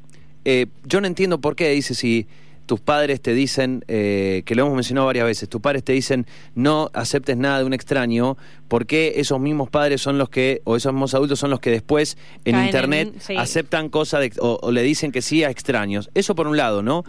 yo 0.85 1.01
no 1.01 1.07
entiendo 1.07 1.41
por 1.41 1.55
qué, 1.55 1.71
dice, 1.71 1.95
si 1.95 2.27
tus 2.67 2.81
padres 2.81 3.21
te 3.21 3.35
dicen, 3.35 3.85
que 3.87 4.53
lo 4.55 4.63
hemos 4.63 4.75
mencionado 4.75 5.07
varias 5.07 5.27
veces, 5.27 5.49
tus 5.49 5.61
padres 5.61 5.85
te 5.85 5.93
dicen 5.93 6.27
no 6.55 6.91
aceptes 6.95 7.37
nada 7.37 7.59
de 7.59 7.65
un 7.65 7.73
extraño, 7.73 8.37
¿por 8.69 8.87
qué 8.87 9.15
esos 9.17 9.41
mismos 9.41 9.71
padres 9.71 10.01
son 10.01 10.19
los 10.19 10.29
que, 10.29 10.63
o 10.65 10.77
esos 10.77 10.93
mismos 10.93 11.15
adultos 11.15 11.39
son 11.39 11.51
los 11.51 11.61
que 11.61 11.71
después 11.71 12.17
en 12.45 12.63
Internet 12.65 13.15
aceptan 13.37 13.89
cosas 13.89 14.29
o, 14.41 14.71
le 14.71 14.83
dicen 14.83 15.13
que 15.13 15.23
sí 15.23 15.45
a 15.45 15.51
extraños? 15.51 16.11
Eso 16.15 16.35
por 16.35 16.47
un 16.47 16.57
lado, 16.57 16.83
¿no? 16.83 17.05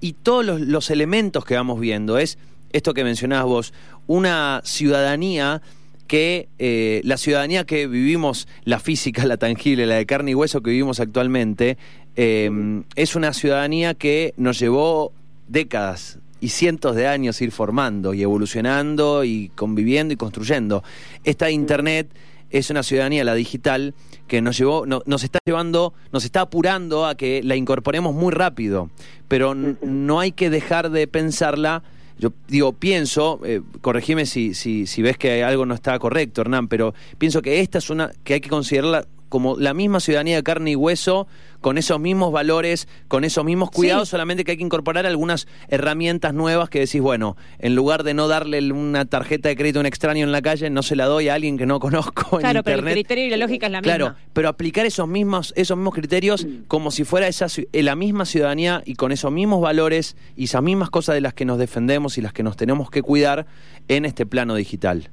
y 0.00 0.14
todos 0.14 0.60
los, 0.60 0.90
elementos 0.90 1.44
que 1.44 1.54
vamos 1.54 1.78
viendo. 1.78 2.18
Es 2.18 2.38
esto 2.72 2.94
que 2.94 3.04
mencionabas 3.04 3.46
vos, 3.46 3.74
una 4.06 4.62
ciudadanía 4.64 5.62
que 6.06 6.48
eh, 6.58 7.02
la 7.04 7.16
ciudadanía 7.16 7.64
que 7.64 7.86
vivimos, 7.86 8.48
la 8.64 8.80
física, 8.80 9.24
la 9.26 9.36
tangible, 9.36 9.86
la 9.86 9.94
de 9.94 10.06
carne 10.06 10.32
y 10.32 10.34
hueso 10.34 10.60
que 10.60 10.70
vivimos 10.70 10.98
actualmente, 10.98 11.78
em, 12.16 12.84
es 12.96 13.16
una 13.16 13.32
ciudadanía 13.32 13.94
que 13.94 14.34
nos 14.36 14.58
llevó 14.58 15.12
décadas 15.48 16.18
y 16.40 16.48
cientos 16.48 16.96
de 16.96 17.06
años 17.06 17.40
ir 17.42 17.52
formando 17.52 18.14
y 18.14 18.22
evolucionando 18.22 19.24
y 19.24 19.50
conviviendo 19.54 20.14
y 20.14 20.16
construyendo. 20.16 20.82
Esta 21.24 21.50
Internet 21.50 22.08
es 22.50 22.70
una 22.70 22.82
ciudadanía, 22.82 23.24
la 23.24 23.34
digital, 23.34 23.94
que 24.26 24.42
nos 24.42 24.58
llevó, 24.58 24.86
nos 24.86 25.24
está 25.24 25.38
llevando, 25.44 25.94
nos 26.12 26.24
está 26.24 26.42
apurando 26.42 27.06
a 27.06 27.14
que 27.14 27.42
la 27.42 27.56
incorporemos 27.56 28.14
muy 28.14 28.32
rápido, 28.32 28.90
pero 29.28 29.54
no 29.54 30.20
hay 30.20 30.32
que 30.32 30.50
dejar 30.50 30.90
de 30.90 31.06
pensarla. 31.06 31.82
Yo 32.18 32.32
digo, 32.48 32.72
pienso, 32.72 33.40
eh, 33.44 33.62
corregime 33.80 34.26
si, 34.26 34.54
si, 34.54 34.86
si 34.86 35.02
ves 35.02 35.16
que 35.16 35.42
algo 35.42 35.64
no 35.64 35.74
está 35.74 35.98
correcto, 35.98 36.42
Hernán, 36.42 36.68
pero 36.68 36.94
pienso 37.18 37.40
que 37.40 37.60
esta 37.60 37.78
es 37.78 37.88
una 37.88 38.10
que 38.24 38.34
hay 38.34 38.40
que 38.40 38.50
considerarla 38.50 39.06
como 39.30 39.56
la 39.56 39.72
misma 39.72 40.00
ciudadanía 40.00 40.36
de 40.36 40.42
carne 40.42 40.72
y 40.72 40.76
hueso, 40.76 41.26
con 41.60 41.78
esos 41.78 42.00
mismos 42.00 42.32
valores, 42.32 42.88
con 43.08 43.24
esos 43.24 43.44
mismos 43.44 43.70
cuidados, 43.70 44.08
solamente 44.08 44.44
que 44.44 44.52
hay 44.52 44.56
que 44.56 44.64
incorporar 44.64 45.06
algunas 45.06 45.46
herramientas 45.68 46.34
nuevas 46.34 46.68
que 46.68 46.80
decís, 46.80 47.00
bueno, 47.00 47.36
en 47.58 47.74
lugar 47.74 48.02
de 48.02 48.12
no 48.12 48.28
darle 48.28 48.72
una 48.72 49.04
tarjeta 49.04 49.48
de 49.48 49.56
crédito 49.56 49.78
a 49.78 49.80
un 49.80 49.86
extraño 49.86 50.24
en 50.24 50.32
la 50.32 50.42
calle, 50.42 50.68
no 50.68 50.82
se 50.82 50.96
la 50.96 51.06
doy 51.06 51.28
a 51.28 51.34
alguien 51.34 51.56
que 51.56 51.66
no 51.66 51.80
conozco 51.80 52.36
en 52.36 52.40
Claro, 52.40 52.62
pero 52.62 52.86
el 52.86 52.92
criterio 52.92 53.26
y 53.26 53.30
la 53.30 53.36
lógica 53.36 53.66
es 53.66 53.72
la 53.72 53.80
misma. 53.80 53.96
Claro, 53.96 54.16
pero 54.32 54.48
aplicar 54.48 54.84
esos 54.84 55.08
mismos, 55.08 55.54
esos 55.56 55.76
mismos 55.76 55.94
criterios 55.94 56.46
como 56.66 56.90
si 56.90 57.04
fuera 57.04 57.28
esa, 57.28 57.46
eh, 57.72 57.82
la 57.82 57.94
misma 57.94 58.24
ciudadanía 58.24 58.82
y 58.84 58.94
con 58.96 59.12
esos 59.12 59.30
mismos 59.30 59.60
valores 59.60 60.16
y 60.36 60.44
esas 60.44 60.62
mismas 60.62 60.90
cosas 60.90 61.14
de 61.14 61.20
las 61.20 61.34
que 61.34 61.44
nos 61.44 61.58
defendemos 61.58 62.18
y 62.18 62.20
las 62.20 62.32
que 62.32 62.42
nos 62.42 62.56
tenemos 62.56 62.90
que 62.90 63.02
cuidar 63.02 63.46
en 63.88 64.04
este 64.04 64.26
plano 64.26 64.56
digital. 64.56 65.10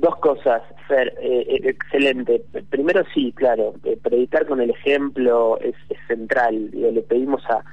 Dos 0.00 0.16
cosas, 0.18 0.62
Fer, 0.86 1.12
eh, 1.20 1.44
eh, 1.48 1.60
excelente. 1.64 2.44
Primero 2.70 3.02
sí, 3.12 3.32
claro, 3.32 3.74
eh, 3.82 3.98
predicar 4.00 4.46
con 4.46 4.60
el 4.60 4.70
ejemplo 4.70 5.58
es, 5.60 5.74
es 5.88 5.98
central. 6.06 6.70
Le 6.72 7.02
pedimos 7.02 7.42
a, 7.46 7.64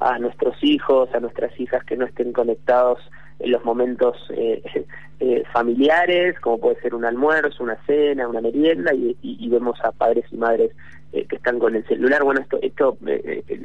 a 0.00 0.18
nuestros 0.18 0.56
hijos, 0.62 1.10
a 1.14 1.20
nuestras 1.20 1.52
hijas 1.60 1.84
que 1.84 1.98
no 1.98 2.06
estén 2.06 2.32
conectados 2.32 3.00
en 3.38 3.50
los 3.50 3.62
momentos 3.66 4.16
eh, 4.34 4.62
familiares, 5.52 6.40
como 6.40 6.58
puede 6.58 6.80
ser 6.80 6.94
un 6.94 7.04
almuerzo, 7.04 7.62
una 7.62 7.76
cena, 7.84 8.28
una 8.28 8.40
merienda, 8.40 8.92
y, 8.94 9.46
vemos 9.50 9.78
a 9.84 9.92
padres 9.92 10.24
y 10.32 10.36
madres 10.36 10.70
que 11.12 11.36
están 11.36 11.58
con 11.58 11.76
el 11.76 11.86
celular. 11.86 12.24
Bueno, 12.24 12.40
esto, 12.40 12.58
esto 12.62 12.96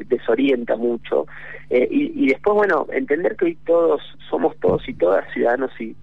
desorienta 0.07 0.75
mucho. 0.75 1.25
Y, 1.69 2.25
y 2.25 2.27
después, 2.27 2.53
bueno, 2.53 2.85
entender 2.91 3.37
que 3.37 3.45
hoy 3.45 3.57
todos 3.65 4.01
somos 4.29 4.57
todos 4.57 4.87
y 4.89 4.93
todas 4.93 5.25
ciudadanos 5.33 5.71
y 5.79 5.95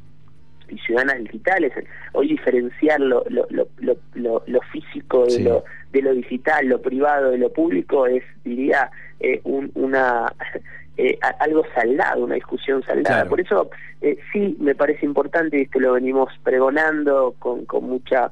y 0.69 0.79
ciudadanas 0.79 1.23
digitales. 1.25 1.73
Hoy 2.13 2.29
diferenciar 2.29 3.01
lo, 3.01 3.25
lo, 3.29 3.47
lo, 3.51 4.43
lo, 4.47 4.61
físico 4.73 5.25
de, 5.25 5.31
Sí. 5.31 5.43
lo, 5.45 5.65
de 5.93 6.03
lo 6.03 6.13
digital, 6.15 6.67
lo 6.67 6.81
privado 6.83 7.31
de 7.31 7.39
lo 7.39 7.53
público, 7.53 8.07
es, 8.07 8.23
diría, 8.45 8.91
eh, 9.21 9.41
un- 9.45 9.71
una 9.75 10.33
eh, 10.97 11.19
algo 11.41 11.63
saldado, 11.75 12.25
una 12.25 12.35
discusión 12.37 12.83
saldada. 12.83 13.17
Claro. 13.23 13.31
Por 13.31 13.41
eso 13.41 13.71
eh, 14.01 14.19
sí 14.33 14.57
me 14.61 14.75
parece 14.75 15.05
importante, 15.07 15.59
y 15.59 15.63
esto 15.63 15.79
lo 15.81 15.93
venimos 15.93 16.33
pregonando 16.43 17.35
con, 17.39 17.65
con 17.67 17.85
mucha 17.85 18.31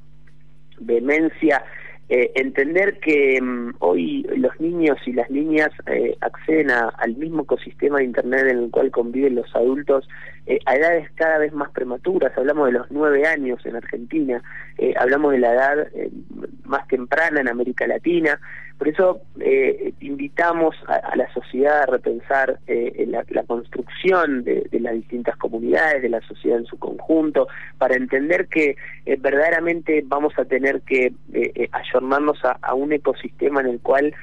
vehemencia, 0.80 1.62
eh, 2.08 2.32
entender 2.34 2.98
que 3.00 3.40
mm, 3.40 3.76
hoy 3.78 4.22
los 4.36 4.58
niños 4.60 4.98
y 5.06 5.12
las 5.12 5.30
niñas 5.30 5.70
eh, 5.86 6.16
acceden 6.20 6.70
a- 6.70 6.90
al 6.98 7.16
mismo 7.16 7.42
ecosistema 7.44 7.98
de 7.98 8.04
Internet 8.04 8.46
en 8.50 8.58
el 8.58 8.70
cual 8.70 8.90
conviven 8.90 9.36
los 9.36 9.54
adultos 9.56 10.06
eh, 10.46 10.58
a 10.66 10.76
edades 10.76 11.10
cada 11.14 11.38
vez 11.38 11.52
más 11.54 11.70
prematuras. 11.70 12.36
Hablamos 12.36 12.66
de 12.66 12.72
los 12.72 12.90
nueve 12.90 13.26
años 13.26 13.64
en 13.64 13.76
Argentina, 13.76 14.42
eh, 14.78 14.92
hablamos 14.98 15.32
de 15.32 15.38
la 15.38 15.54
edad 15.54 15.88
más 16.64 16.86
temprana 16.88 17.40
en 17.40 17.48
América 17.48 17.86
Latina. 17.86 18.38
Por 18.78 18.88
eso 18.88 19.20
eh, 19.40 19.92
invitamos 20.00 20.74
a, 20.88 21.16
la 21.16 21.32
sociedad 21.32 21.82
a 21.82 21.86
repensar 21.86 22.58
eh, 22.66 23.04
la, 23.08 23.24
la 23.28 23.44
construcción 23.44 24.44
de, 24.44 24.68
las 24.72 24.94
distintas 24.94 25.36
comunidades, 25.36 26.02
de 26.02 26.08
la 26.08 26.20
sociedad 26.22 26.58
en 26.58 26.66
su 26.66 26.78
conjunto, 26.78 27.48
para 27.78 27.94
entender 27.96 28.48
que 28.48 28.76
eh, 29.06 29.16
verdaderamente 29.18 30.02
vamos 30.04 30.32
a 30.38 30.44
tener 30.44 30.82
que 30.82 31.06
eh, 31.06 31.12
eh, 31.32 31.68
ayornarnos 31.72 32.44
a, 32.44 32.58
a 32.62 32.74
un 32.74 32.92
ecosistema 32.92 33.60
en 33.60 33.66
el 33.68 33.80
cual 33.80 34.14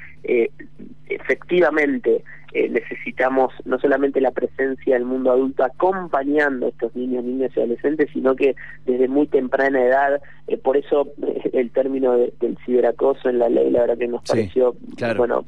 efectivamente 1.08 2.22
eh, 2.54 2.68
necesitamos 2.68 3.52
no 3.64 3.78
solamente 3.78 4.20
la 4.20 4.30
presencia 4.30 4.94
del 4.94 5.04
mundo 5.06 5.30
adulto 5.32 5.64
acompañando 5.64 6.66
a 6.66 6.68
estos 6.68 6.94
niños, 6.94 7.24
niñas 7.24 7.50
y 7.56 7.60
adolescentes, 7.60 8.10
sino 8.12 8.36
que 8.36 8.54
desde 8.86 9.08
muy 9.08 9.26
temprana 9.26 9.82
edad, 9.82 10.20
eh, 10.48 10.56
por 10.58 10.76
eso 10.76 11.12
el 11.52 11.70
término 11.70 12.12
de- 12.16 12.32
del 12.40 12.58
ciberacoso 12.66 13.28
en 13.28 13.38
la 13.38 13.48
ley, 13.48 13.70
la 13.70 13.80
verdad 13.82 13.98
que 13.98 14.08
nos 14.08 14.20
Sí, 14.24 14.28
pareció, 14.32 14.74
claro. 14.96 15.18
bueno, 15.18 15.44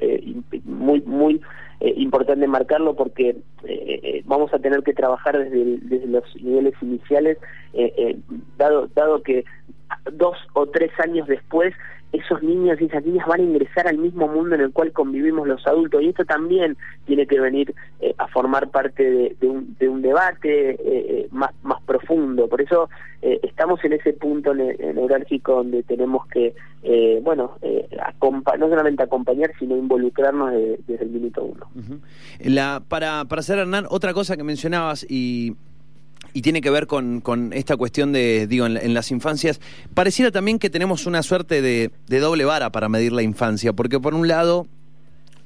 eh, 0.00 0.34
muy, 0.64 1.00
muy 1.02 1.40
importante 1.96 2.46
marcarlo 2.46 2.94
porque 2.94 3.36
vamos 4.24 4.54
a 4.54 4.58
tener 4.58 4.82
que 4.82 4.94
trabajar 4.94 5.38
desde, 5.38 5.60
el- 5.60 5.88
desde 5.88 6.06
los 6.06 6.24
niveles 6.42 6.74
iniciales, 6.80 7.36
dado, 8.56 8.88
dado 8.94 9.22
que 9.22 9.44
dos 10.12 10.36
o 10.54 10.66
tres 10.66 10.90
años 11.00 11.26
después 11.28 11.74
esos 12.14 12.42
niños 12.42 12.80
y 12.80 12.84
esas 12.84 13.04
niñas 13.04 13.26
van 13.26 13.40
a 13.40 13.44
ingresar 13.44 13.88
al 13.88 13.98
mismo 13.98 14.28
mundo 14.28 14.54
en 14.54 14.60
el 14.60 14.72
cual 14.72 14.92
convivimos 14.92 15.46
los 15.48 15.66
adultos 15.66 16.00
y 16.02 16.08
esto 16.10 16.24
también 16.24 16.76
tiene 17.06 17.26
que 17.26 17.40
venir 17.40 17.74
eh, 18.00 18.14
a 18.18 18.28
formar 18.28 18.70
parte 18.70 19.36
de, 19.40 19.46
un, 19.48 19.76
de 19.78 19.88
un 19.88 20.00
debate 20.00 20.70
eh, 20.70 20.78
eh, 20.84 21.28
más, 21.32 21.50
profundo. 21.86 22.48
Por 22.48 22.60
eso 22.62 22.88
estamos 23.20 23.82
en 23.84 23.94
ese 23.94 24.12
punto 24.12 24.54
ne- 24.54 24.76
neurálgico 24.94 25.54
donde 25.56 25.82
tenemos 25.82 26.26
que, 26.28 26.54
bueno, 27.22 27.52
no 28.58 28.68
solamente 28.68 29.02
acompañar, 29.02 29.50
sino 29.58 29.76
involucrarnos 29.76 30.52
de- 30.52 30.78
desde 30.86 31.04
el 31.04 31.10
minuto 31.10 31.42
uno. 31.44 31.66
La, 32.40 32.82
para, 32.86 33.24
para 33.24 33.40
hacer, 33.40 33.58
Hernán, 33.58 33.86
otra 33.90 34.12
cosa 34.12 34.36
que 34.36 34.44
mencionabas 34.44 35.06
y, 35.08 35.56
y 36.34 36.42
tiene 36.42 36.60
que 36.60 36.68
ver 36.68 36.86
con, 36.86 37.20
con 37.22 37.52
esta 37.54 37.76
cuestión 37.76 38.12
de, 38.12 38.46
digo, 38.46 38.66
en, 38.66 38.76
en 38.76 38.92
las 38.92 39.10
infancias, 39.10 39.60
pareciera 39.94 40.30
también 40.30 40.58
que 40.58 40.68
tenemos 40.68 41.06
una 41.06 41.22
suerte 41.22 41.62
de, 41.62 41.90
de 42.08 42.20
doble 42.20 42.44
vara 42.44 42.70
para 42.70 42.90
medir 42.90 43.12
la 43.12 43.22
infancia, 43.22 43.72
porque 43.72 43.98
por 44.00 44.14
un 44.14 44.28
lado 44.28 44.66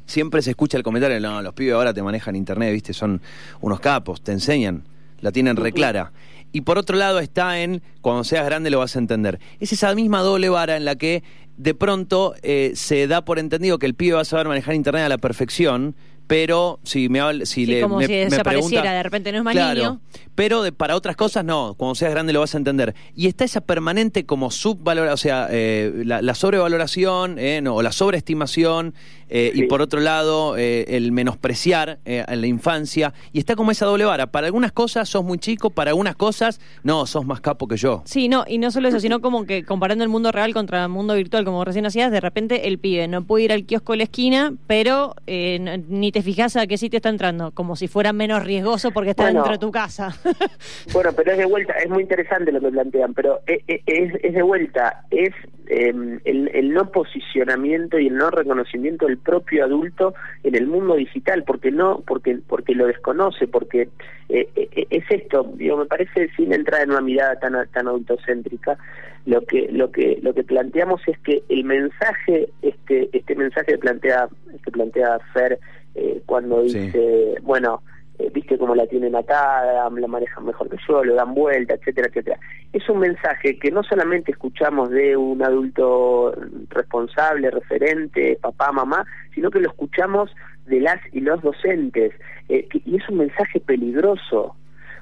siempre 0.07 0.41
se 0.43 0.51
escucha 0.51 0.79
el 0.79 0.83
comentario, 0.83 1.21
no, 1.21 1.43
los 1.43 1.53
pibes 1.55 1.75
ahora 1.75 1.93
te 1.93 2.03
manejan 2.03 2.35
internet, 2.35 2.73
viste, 2.73 2.95
son 2.95 3.21
unos 3.61 3.79
capos, 3.79 4.23
te 4.23 4.33
enseñan, 4.33 4.83
la 5.21 5.31
tienen 5.31 5.57
reclara. 5.57 6.13
Y 6.51 6.63
por 6.63 6.79
otro 6.79 6.97
lado 6.97 7.19
está 7.19 7.61
en, 7.61 7.83
cuando 8.01 8.25
seas 8.25 8.47
grande 8.47 8.71
lo 8.71 8.79
vas 8.79 8.97
a 8.97 8.99
entender. 8.99 9.39
Es 9.61 9.75
esa 9.75 9.95
misma 9.95 10.23
doble 10.23 10.49
vara 10.49 10.79
en 10.79 10.87
la 10.87 10.97
que 10.97 11.23
de 11.59 11.75
pronto 11.75 12.35
eh, 12.43 12.73
se 12.75 13.07
da 13.07 13.23
por 13.25 13.39
entendido 13.39 13.79
que 13.79 13.85
el 13.85 13.95
pibe 13.95 14.15
va 14.15 14.23
a 14.23 14.25
saber 14.25 14.49
manejar 14.49 14.75
internet 14.75 15.05
a 15.05 15.09
la 15.11 15.19
perfección, 15.19 15.95
pero 16.29 16.79
si 16.85 17.09
me 17.09 17.19
habla, 17.19 17.45
si 17.45 17.65
Sí, 17.65 17.67
le 17.67 17.81
como 17.81 17.97
me, 17.97 18.07
si 18.07 18.13
me 18.13 18.19
desapareciera, 18.27 18.83
pregunta- 18.83 18.93
de 18.93 19.03
repente 19.03 19.33
no 19.33 19.39
es 19.39 19.45
más 19.45 19.53
Claro, 19.55 19.75
niño. 19.81 20.01
pero 20.37 20.63
de- 20.63 20.71
para 20.71 20.95
otras 20.95 21.17
cosas 21.17 21.45
no, 21.45 21.75
cuando 21.77 21.97
seas 21.97 22.13
grande 22.13 22.33
lo 22.33 22.39
vas 22.41 22.55
a 22.55 22.59
entender. 22.59 22.95
Y 23.17 23.27
está 23.27 23.45
esa 23.45 23.61
permanente 23.63 24.25
como 24.27 24.51
subvaloración, 24.53 25.15
o 25.15 25.17
sea, 25.17 25.49
eh, 25.51 26.03
la, 26.05 26.23
la 26.23 26.35
sobrevaloración 26.37 27.39
eh, 27.41 27.61
no, 27.63 27.75
o 27.75 27.83
la 27.83 27.91
sobreestimación, 27.93 28.95
eh, 29.31 29.53
y 29.55 29.65
por 29.65 29.83
otro 29.83 30.01
lado 30.01 30.57
eh, 30.57 30.85
el 30.89 31.13
menospreciar 31.13 31.99
eh, 32.05 32.25
a 32.27 32.35
la 32.37 32.47
infancia. 32.47 33.13
Y 33.33 33.39
está 33.39 33.57
como 33.57 33.71
esa 33.71 33.85
doble 33.87 34.05
vara. 34.05 34.27
Para 34.29 34.47
algunas 34.47 34.73
cosas 34.73 35.09
sos 35.09 35.23
muy 35.25 35.39
chico, 35.39 35.71
para 35.71 35.91
algunas 35.91 36.15
cosas 36.17 36.61
no, 36.83 37.05
sos 37.07 37.27
más 37.27 37.41
capo 37.41 37.69
que 37.69 37.77
yo. 37.77 38.03
Sí, 38.07 38.29
no, 38.29 38.45
y 38.49 38.59
no 38.59 38.71
solo 38.71 38.89
eso, 38.89 39.01
sino 39.01 39.21
como 39.21 39.45
que 39.45 39.65
comparando 39.65 40.05
el 40.05 40.09
mundo 40.11 40.31
real 40.33 40.55
contra 40.55 40.83
el 40.85 40.89
mundo 40.89 41.15
virtual, 41.15 41.45
como 41.45 41.65
recién 41.65 41.85
hacías, 41.87 42.11
de 42.11 42.21
repente 42.21 42.69
el 42.69 42.79
pibe 42.79 43.07
no 43.09 43.25
puede 43.25 43.45
ir 43.45 43.53
al 43.53 43.65
kiosco 43.65 43.93
de 43.93 43.99
la 43.99 44.05
esquina, 44.05 44.55
pero 44.67 45.15
eh, 45.27 45.83
ni 45.89 46.11
te 46.13 46.18
fijas 46.23 46.57
a 46.57 46.67
qué 46.67 46.77
sitio 46.79 46.99
está 46.99 47.09
entrando, 47.09 47.51
como 47.53 47.77
si 47.77 47.89
fuera 47.89 48.13
menos 48.13 48.45
riesgoso 48.45 48.91
porque 48.91 49.11
está 49.11 49.25
Bueno. 49.25 49.41
dentro 49.41 49.53
de 49.53 49.59
tu 49.59 49.71
casa. 49.71 50.09
Bueno, 50.93 51.11
pero 51.15 51.33
es 51.33 51.39
de 51.39 51.45
vuelta, 51.45 51.75
es 51.75 51.89
muy 51.91 52.03
interesante 52.03 52.51
lo 52.53 52.61
que 52.61 52.69
plantean, 52.71 53.13
pero 53.15 53.41
e- 53.47 53.63
e- 53.69 53.83
es, 53.87 54.15
es 54.25 54.35
de 54.35 54.43
vuelta, 54.43 55.03
es 55.11 55.31
eh, 55.69 55.93
el, 56.25 56.51
el 56.55 56.73
no 56.73 56.91
posicionamiento 56.91 57.99
y 57.99 58.07
el 58.09 58.17
no 58.17 58.31
reconocimiento 58.31 59.07
del 59.07 59.19
propio 59.19 59.65
adulto 59.65 60.15
en 60.43 60.55
el 60.55 60.67
mundo 60.67 60.95
digital, 60.97 61.45
porque 61.47 61.71
no, 61.71 62.03
porque 62.07 62.39
porque 62.47 62.75
lo 62.75 62.87
desconoce, 62.87 63.47
porque 63.47 63.89
eh, 64.31 64.49
eh, 64.57 64.87
es 64.91 65.05
esto, 65.11 65.51
digo, 65.55 65.77
me 65.77 65.85
parece 65.87 66.31
sin 66.37 66.53
entrar 66.53 66.83
en 66.83 66.91
una 66.91 67.01
mirada 67.03 67.39
tan 67.39 67.53
tan 67.71 67.87
adultocéntrica, 67.89 68.79
lo 69.27 69.43
que 69.45 69.69
lo 69.71 69.91
que 69.93 70.19
lo 70.23 70.33
que 70.33 70.45
planteamos 70.45 71.03
es 71.07 71.19
que 71.19 71.43
el 71.51 71.65
mensaje, 71.65 72.49
este 72.63 73.11
este 73.13 73.35
mensaje 73.35 73.73
que 73.73 73.79
plantea 73.79 74.29
que 74.65 74.71
plantea 74.71 75.19
Fer 75.35 75.59
eh, 75.99 76.23
cuando 76.27 76.63
Sí. 76.69 76.79
dice, 76.79 77.35
bueno 77.43 77.83
eh, 78.21 78.31
viste 78.35 78.59
cómo 78.59 78.75
la 78.75 78.85
tienen 78.89 79.15
atada, 79.15 79.89
la 79.89 80.07
manejan 80.09 80.45
mejor 80.45 80.69
que 80.69 80.77
yo, 80.89 81.05
lo 81.05 81.15
dan 81.15 81.35
vuelta, 81.35 81.75
etcétera, 81.75 82.09
etcétera. 82.09 82.37
Es 82.73 82.89
un 82.89 82.99
mensaje 82.99 83.57
que 83.61 83.71
no 83.71 83.85
solamente 83.85 84.33
escuchamos 84.33 84.91
de 84.91 85.17
un 85.17 85.41
adulto 85.41 86.35
responsable, 86.71 87.49
referente, 87.51 88.37
papá, 88.43 88.73
mamá, 88.73 89.07
sino 89.35 89.51
que 89.53 89.61
lo 89.61 89.69
escuchamos 89.69 90.35
de 90.67 90.81
las 90.81 90.99
y 91.13 91.21
los 91.21 91.41
docentes. 91.43 92.13
Eh, 92.49 92.67
que- 92.69 92.83
y 92.85 92.97
es 92.97 93.09
un 93.09 93.19
mensaje 93.19 93.61
peligroso, 93.61 94.57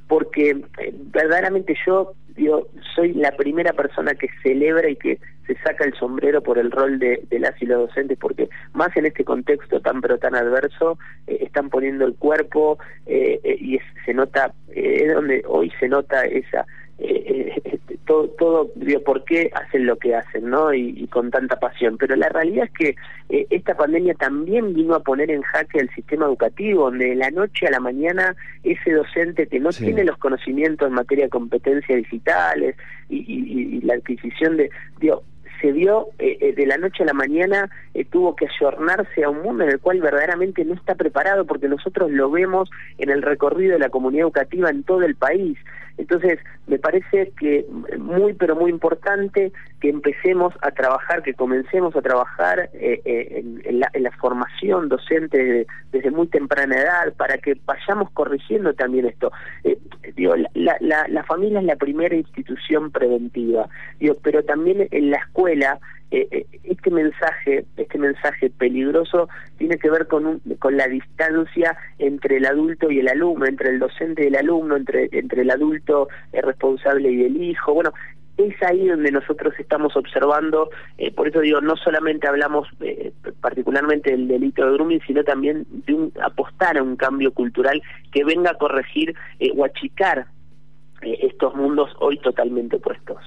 porque 0.08 0.50
eh, 0.50 0.94
verdaderamente 1.12 1.74
yo 1.86 2.12
digo, 2.36 2.68
soy 2.94 3.14
la 3.14 3.32
primera 3.32 3.72
persona 3.72 4.14
que 4.14 4.28
celebra 4.42 4.88
y 4.88 4.96
que 4.96 5.18
se 5.46 5.54
saca 5.58 5.84
el 5.84 5.94
sombrero 5.94 6.42
por 6.42 6.58
el 6.58 6.70
rol 6.70 6.98
de, 6.98 7.22
de 7.30 7.38
las 7.38 7.60
y 7.62 7.66
los 7.66 7.88
docentes, 7.88 8.18
porque 8.18 8.48
más 8.74 8.96
en 8.96 9.06
este 9.06 9.24
contexto 9.24 9.80
tan 9.80 10.00
pero 10.00 10.18
tan 10.18 10.34
adverso, 10.34 10.98
eh, 11.26 11.38
están 11.42 11.70
poniendo 11.70 12.04
el 12.04 12.14
cuerpo 12.16 12.78
eh, 13.06 13.40
eh, 13.44 13.56
y 13.60 13.76
es- 13.76 13.82
se 14.04 14.12
nota, 14.14 14.52
eh, 14.70 15.04
es 15.06 15.14
donde 15.14 15.42
hoy 15.46 15.72
se 15.80 15.88
nota 15.88 16.24
esa... 16.24 16.66
eh, 16.98 17.52
eh, 17.64 17.78
todo, 18.06 18.28
todo 18.38 18.70
digo, 18.76 19.02
por 19.02 19.24
qué 19.24 19.50
hacen 19.54 19.84
lo 19.86 19.96
que 19.98 20.14
hacen, 20.14 20.48
¿no? 20.48 20.72
Y, 20.72 20.94
y 20.96 21.06
con 21.08 21.30
tanta 21.30 21.58
pasión. 21.58 21.98
Pero 21.98 22.14
la 22.16 22.28
realidad 22.28 22.66
es 22.66 22.70
que 22.72 22.96
eh, 23.28 23.46
esta 23.50 23.76
pandemia 23.76 24.14
también 24.14 24.74
vino 24.74 24.94
a 24.94 25.00
poner 25.00 25.30
en 25.30 25.42
jaque 25.42 25.78
el 25.78 25.90
sistema 25.90 26.26
educativo, 26.26 26.84
donde 26.84 27.06
de 27.06 27.14
la 27.16 27.30
noche 27.30 27.66
a 27.66 27.70
la 27.70 27.80
mañana 27.80 28.34
ese 28.62 28.92
docente 28.92 29.46
que 29.48 29.58
no 29.60 29.72
Sí. 29.72 29.84
tiene 29.86 30.04
los 30.04 30.16
conocimientos 30.18 30.86
en 30.88 30.94
materia 30.94 31.24
de 31.24 31.30
competencias 31.30 31.98
digitales 31.98 32.76
y, 33.08 33.16
y- 33.18 33.24
y- 33.60 33.76
y 33.78 33.80
la 33.82 33.94
adquisición 33.94 34.56
de, 34.56 34.70
digo, 35.00 35.22
se 35.60 35.72
vio 35.72 36.08
de 36.18 36.66
la 36.66 36.76
noche 36.76 37.02
a 37.02 37.06
la 37.06 37.14
mañana, 37.14 37.70
tuvo 38.10 38.36
que 38.36 38.46
ayornarse 38.46 39.24
a 39.24 39.30
un 39.30 39.40
mundo 39.42 39.64
en 39.64 39.70
el 39.70 39.80
cual 39.80 40.02
verdaderamente 40.02 40.62
no 40.66 40.74
está 40.74 40.94
preparado 40.96 41.46
porque 41.46 41.66
nosotros 41.66 42.10
lo 42.10 42.30
vemos 42.30 42.70
en 42.98 43.08
el 43.08 43.22
recorrido 43.22 43.72
de 43.72 43.78
la 43.78 43.88
comunidad 43.88 44.24
educativa 44.24 44.68
en 44.68 44.82
todo 44.82 45.02
el 45.02 45.14
país. 45.16 45.56
Entonces, 45.98 46.38
me 46.66 46.78
parece 46.78 47.32
que 47.38 47.66
muy, 47.98 48.34
pero 48.34 48.54
muy 48.54 48.70
importante 48.70 49.52
que 49.80 49.90
empecemos 49.90 50.54
a 50.62 50.70
trabajar, 50.70 51.22
que 51.22 51.34
comencemos 51.34 51.94
a 51.96 52.02
trabajar 52.02 52.70
eh, 52.72 53.00
eh, 53.04 53.44
en, 53.64 53.80
la, 53.80 54.10
formación 54.18 54.88
docente 54.88 55.66
desde 55.92 56.10
muy 56.10 56.26
temprana 56.28 56.76
edad, 56.76 57.12
para 57.16 57.36
que 57.36 57.58
vayamos 57.66 58.10
corrigiendo 58.12 58.72
también 58.72 59.06
esto. 59.06 59.30
Eh, 59.64 59.78
digo, 60.14 60.34
la, 60.54 60.76
la, 60.80 61.24
familia 61.24 61.60
es 61.60 61.66
la 61.66 61.76
primera 61.76 62.16
institución 62.16 62.90
preventiva, 62.90 63.68
digo, 64.00 64.16
pero 64.22 64.42
también 64.42 64.88
en 64.90 65.10
la 65.10 65.18
escuela 65.18 65.78
este 66.08 66.90
mensaje, 66.92 67.66
este 67.76 67.98
mensaje 67.98 68.48
peligroso 68.48 69.28
tiene 69.58 69.76
que 69.76 69.90
ver 69.90 70.06
con, 70.06 70.40
con 70.60 70.76
la 70.76 70.86
distancia 70.86 71.76
entre 71.98 72.36
el 72.36 72.46
adulto 72.46 72.92
y 72.92 73.00
el 73.00 73.08
alumno, 73.08 73.44
entre 73.44 73.70
el 73.70 73.80
docente 73.80 74.22
y 74.22 74.28
el 74.28 74.36
alumno, 74.36 74.76
entre, 74.76 75.08
entre 75.10 75.42
el 75.42 75.50
adulto 75.50 76.08
responsable 76.32 77.10
y 77.10 77.24
el 77.24 77.42
hijo. 77.42 77.74
Bueno, 77.74 77.92
es 78.36 78.62
ahí 78.62 78.86
donde 78.86 79.10
nosotros 79.10 79.54
estamos 79.58 79.96
observando, 79.96 80.70
eh, 80.98 81.10
por 81.10 81.28
eso 81.28 81.40
digo, 81.40 81.60
no 81.60 81.76
solamente 81.76 82.28
hablamos 82.28 82.68
eh, 82.80 83.12
particularmente 83.40 84.10
del 84.10 84.28
delito 84.28 84.64
de 84.64 84.72
grooming, 84.72 85.00
sino 85.06 85.24
también 85.24 85.66
de 85.70 85.94
un, 85.94 86.12
apostar 86.22 86.76
a 86.76 86.82
un 86.82 86.96
cambio 86.96 87.32
cultural 87.32 87.82
que 88.12 88.24
venga 88.24 88.50
a 88.50 88.58
corregir 88.58 89.14
eh, 89.38 89.52
o 89.56 89.64
achicar 89.64 90.26
estos 91.02 91.54
mundos 91.54 91.90
hoy 92.00 92.18
totalmente 92.18 92.76
opuestos. 92.76 93.18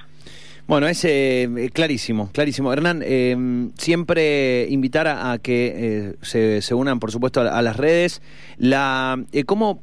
Bueno, 0.69 0.87
es 0.87 1.03
eh, 1.03 1.71
clarísimo, 1.73 2.29
clarísimo. 2.31 2.71
Hernán, 2.71 3.01
eh, 3.03 3.35
siempre 3.75 4.67
invitar 4.69 5.07
a, 5.07 5.39
que 5.39 6.13
eh, 6.21 6.61
se, 6.61 6.75
unan, 6.75 6.99
por 6.99 7.11
supuesto, 7.11 7.41
a, 7.41 7.61
las 7.63 7.75
redes. 7.75 8.21
La, 8.59 9.19
¿cómo, 9.47 9.81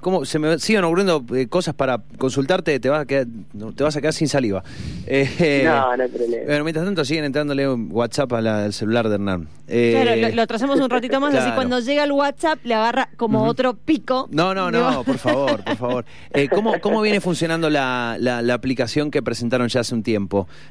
¿Cómo 0.00 0.24
se 0.24 0.40
me 0.40 0.58
siguen 0.58 0.82
ocurriendo 0.82 1.24
cosas 1.48 1.74
para 1.74 2.00
consultarte? 2.18 2.80
Te 2.80 2.88
vas 2.88 3.02
a 3.02 3.06
quedar, 3.06 3.28
te 3.76 3.84
vas 3.84 3.94
a 3.94 4.00
quedar 4.00 4.12
sin 4.12 4.26
saliva. 4.26 4.64
no, 5.06 5.96
no 5.96 6.02
hay 6.02 6.08
problema. 6.08 6.42
Pero 6.48 6.64
mientras 6.64 6.84
tanto 6.84 7.04
siguen 7.04 7.26
entrándole 7.26 7.68
un 7.68 7.90
WhatsApp 7.92 8.32
al 8.32 8.72
celular 8.72 9.08
de 9.08 9.14
Hernán. 9.14 9.48
claro, 9.68 10.16
lo, 10.16 10.28
lo, 10.30 10.46
trazamos 10.48 10.80
un 10.80 10.90
ratito 10.90 11.20
más, 11.20 11.32
así 11.32 11.52
cuando 11.54 11.78
llega 11.78 12.02
el 12.02 12.10
WhatsApp 12.10 12.58
le 12.64 12.74
agarra 12.74 13.08
como 13.16 13.44
otro 13.44 13.74
pico. 13.74 14.26
No, 14.32 14.52
no, 14.52 14.72
no, 14.72 15.04
por 15.04 15.18
favor, 15.18 15.62
por 15.62 15.76
favor. 15.76 16.04
¿cómo, 16.50 16.80
¿Cómo 16.80 17.00
viene 17.02 17.20
funcionando 17.20 17.70
la, 17.70 18.16
la, 18.18 18.42
la 18.42 18.54
aplicación 18.54 19.12
que 19.12 19.22
presentaron 19.22 19.68
ya 19.68 19.78
hace 19.78 19.94
un 19.94 20.02
tiempo? 20.02 20.23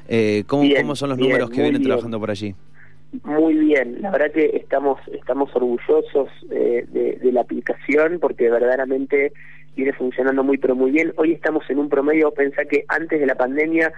Eh, 0.08 0.44
¿cómo, 0.46 0.96
son 0.96 1.10
los 1.10 1.18
números 1.18 1.50
que 1.50 1.62
vienen 1.62 1.82
trabajando 1.82 2.18
por 2.20 2.30
allí? 2.30 2.54
Muy 3.22 3.54
bien, 3.54 4.02
la 4.02 4.10
verdad 4.10 4.32
que 4.32 4.56
estamos 4.56 4.98
estamos 5.12 5.54
orgullosos 5.54 6.28
eh, 6.50 6.84
de, 6.88 7.32
la 7.32 7.42
aplicación 7.42 8.18
porque 8.20 8.50
verdaderamente 8.50 9.32
viene 9.76 9.92
funcionando 9.92 10.42
muy 10.42 10.58
pero 10.58 10.74
muy 10.74 10.90
bien. 10.90 11.12
Hoy 11.16 11.32
estamos 11.32 11.68
en 11.70 11.78
un 11.78 11.88
promedio, 11.88 12.32
pensá 12.32 12.64
que 12.64 12.84
antes 12.88 13.20
de 13.20 13.26
la 13.26 13.36
pandemia 13.36 13.92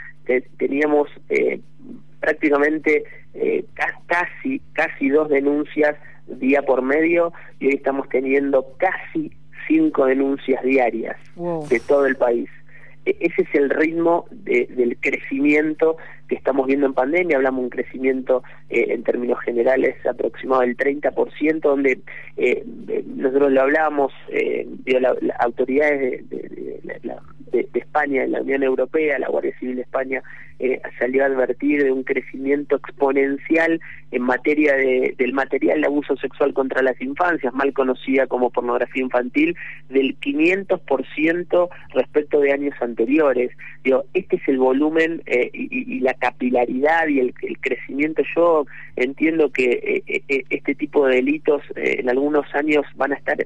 teníamos 0.59 1.09
eh, 1.31 1.61
prácticamente 2.21 3.05
casi 4.07 4.61
casi 4.73 5.09
dos 5.09 5.29
denuncias 5.29 5.97
día 6.27 6.63
por 6.63 6.83
medio 6.83 7.33
y 7.61 7.69
hoy 7.69 7.75
estamos 7.75 8.09
teniendo 8.09 8.67
casi 8.79 9.31
cinco 9.69 10.07
denuncias 10.07 10.63
diarias 10.63 11.17
de 11.69 11.81
todo 11.81 12.07
el 12.07 12.17
país. 12.17 12.49
E-, 13.07 13.17
ese 13.21 13.43
es 13.43 13.55
el 13.55 13.71
ritmo 13.71 14.27
del 14.31 14.99
crecimiento 15.01 15.97
que 16.29 16.35
estamos 16.35 16.67
viendo 16.67 16.87
en 16.87 16.93
pandemia, 16.93 17.37
hablamos 17.37 17.61
de 17.61 17.65
un 17.65 17.71
crecimiento 17.71 18.43
eh, 18.69 18.87
en 18.89 19.05
términos 19.05 19.39
generales 19.41 19.95
aproximado 20.05 20.63
del 20.63 20.77
30%, 20.77 21.61
donde 21.61 22.01
eh, 22.37 22.65
nosotros 23.07 23.53
lo 23.53 23.63
hablábamos, 23.63 24.13
eh, 24.31 24.67
las 24.87 25.17
autoridades 25.39 26.29
de, 26.29 26.49
de, 27.53 27.79
España, 27.97 28.23
de 28.23 28.29
la 28.29 28.43
Unión 28.43 28.63
Europea, 28.63 29.19
la 29.19 29.29
Guardia 29.29 29.59
Civil 29.59 29.77
de 29.77 29.83
España, 29.83 30.23
eh, 30.59 30.81
salió 30.99 31.23
a 31.23 31.27
advertir 31.27 31.85
de 31.85 31.93
un 31.93 32.03
crecimiento 32.03 32.77
exponencial 32.77 33.81
en 34.11 34.23
materia 34.23 34.75
de, 34.75 35.15
del 35.19 35.33
material 35.35 35.81
de 35.81 35.87
abuso 35.87 36.17
sexual 36.17 36.55
contra 36.55 36.83
las 36.83 37.01
infancias, 37.01 37.53
mal 37.55 37.73
conocida 37.73 38.27
como 38.27 38.51
pornografía 38.51 39.03
infantil, 39.03 39.57
del 39.89 40.19
500% 40.21 41.69
respecto 41.95 42.41
de 42.41 42.53
años 42.53 42.75
anteriores. 42.81 43.51
Digo, 43.85 44.05
este 44.15 44.37
es 44.37 44.49
el 44.49 44.59
volumen 44.59 45.23
eh, 45.27 45.51
y, 45.53 46.01
la 46.01 46.15
capilaridad 46.15 47.07
y 47.09 47.21
el, 47.21 47.35
crecimiento. 47.61 48.23
Yo 48.35 48.67
entiendo 48.97 49.51
que 49.51 50.03
eh, 50.07 50.45
este 50.51 50.75
tipo 50.75 51.07
de 51.07 51.17
delitos 51.17 51.63
en 51.75 52.09
algunos 52.09 52.47
años 52.55 52.85
van 52.95 53.13
a 53.13 53.17
estar 53.17 53.37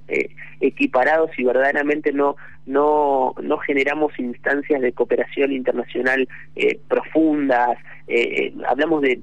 equiparados 0.60 1.30
y 1.38 1.44
verdaderamente 1.44 2.12
no 2.12 2.36
no 2.70 3.35
no 3.42 3.59
generamos 3.59 4.18
instancias 4.18 4.80
de 4.80 4.92
cooperación 4.92 5.52
internacional 5.52 6.28
eh, 6.54 6.78
profundas, 6.88 7.76
eh, 8.10 8.46
eh, 8.46 8.52
hablamos 8.66 9.02
de 9.02 9.20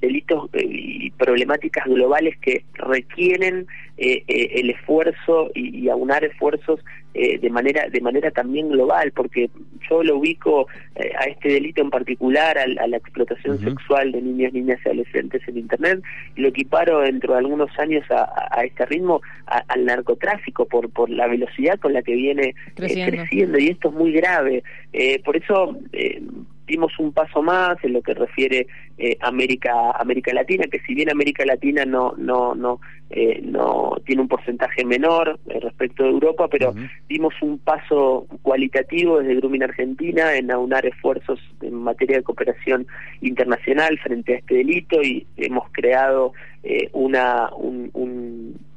delitos 0.00 0.48
y 0.54 1.10
problemáticas 1.10 1.84
globales 1.84 2.38
que 2.38 2.64
requieren 2.74 3.66
el 3.98 4.70
esfuerzo 4.70 5.50
y, 5.54 5.90
aunar 5.90 6.24
esfuerzos 6.24 6.80
de 7.12 7.50
manera 7.50 7.86
de 7.90 8.00
manera 8.00 8.30
también 8.30 8.70
global 8.70 9.12
porque 9.14 9.50
yo 9.90 10.02
lo 10.02 10.16
ubico 10.16 10.68
a 10.96 11.24
este 11.24 11.50
delito 11.50 11.82
en 11.82 11.90
particular 11.90 12.56
a, 12.56 12.66
la 12.66 12.96
explotación 12.96 13.58
sexual 13.58 14.12
de 14.12 14.22
niñas 14.22 14.54
niñas 14.54 14.78
y 14.86 14.88
adolescentes 14.88 15.42
en 15.46 15.58
internet 15.58 16.00
y 16.34 16.40
lo 16.40 16.48
equiparo 16.48 17.00
dentro 17.00 17.34
de 17.34 17.40
algunos 17.40 17.70
años 17.78 18.06
a, 18.10 18.62
este 18.64 18.86
ritmo 18.86 19.20
al 19.44 19.84
narcotráfico 19.84 20.64
por 20.64 20.88
por 20.88 21.10
la 21.10 21.26
velocidad 21.26 21.78
con 21.78 21.92
la 21.92 22.00
que 22.00 22.14
viene 22.14 22.54
creciendo, 22.74 23.58
y 23.58 23.68
esto 23.68 23.90
es 23.90 23.94
muy 23.94 24.12
grave. 24.12 24.62
Por 25.26 25.36
eso 25.36 25.76
dimos 26.70 26.92
un 26.98 27.12
paso 27.12 27.42
más 27.42 27.76
en 27.82 27.92
lo 27.94 28.02
que 28.02 28.14
refiere 28.14 28.66
eh, 28.96 29.16
América 29.20 29.90
América 29.98 30.32
Latina 30.32 30.66
que 30.70 30.78
si 30.80 30.94
bien 30.94 31.10
América 31.10 31.44
Latina 31.44 31.84
no 31.84 32.14
no 32.16 32.54
no 32.54 32.80
eh, 33.10 33.40
no 33.42 33.96
tiene 34.06 34.22
un 34.22 34.28
porcentaje 34.28 34.84
menor 34.84 35.40
eh, 35.48 35.58
respecto 35.60 36.04
de 36.04 36.10
Europa 36.10 36.46
pero 36.48 36.72
dimos 37.08 37.34
un 37.42 37.58
paso 37.58 38.26
cualitativo 38.42 39.18
desde 39.18 39.34
Grooming 39.34 39.64
Argentina 39.64 40.36
en 40.36 40.50
aunar 40.52 40.86
esfuerzos 40.86 41.40
en 41.60 41.74
materia 41.74 42.18
de 42.18 42.22
cooperación 42.22 42.86
internacional 43.20 43.98
frente 43.98 44.34
a 44.34 44.38
este 44.38 44.54
delito 44.54 45.02
y 45.02 45.26
hemos 45.36 45.68
creado 45.72 46.32
una 46.92 47.50
un 47.56 47.90
un 47.94 48.69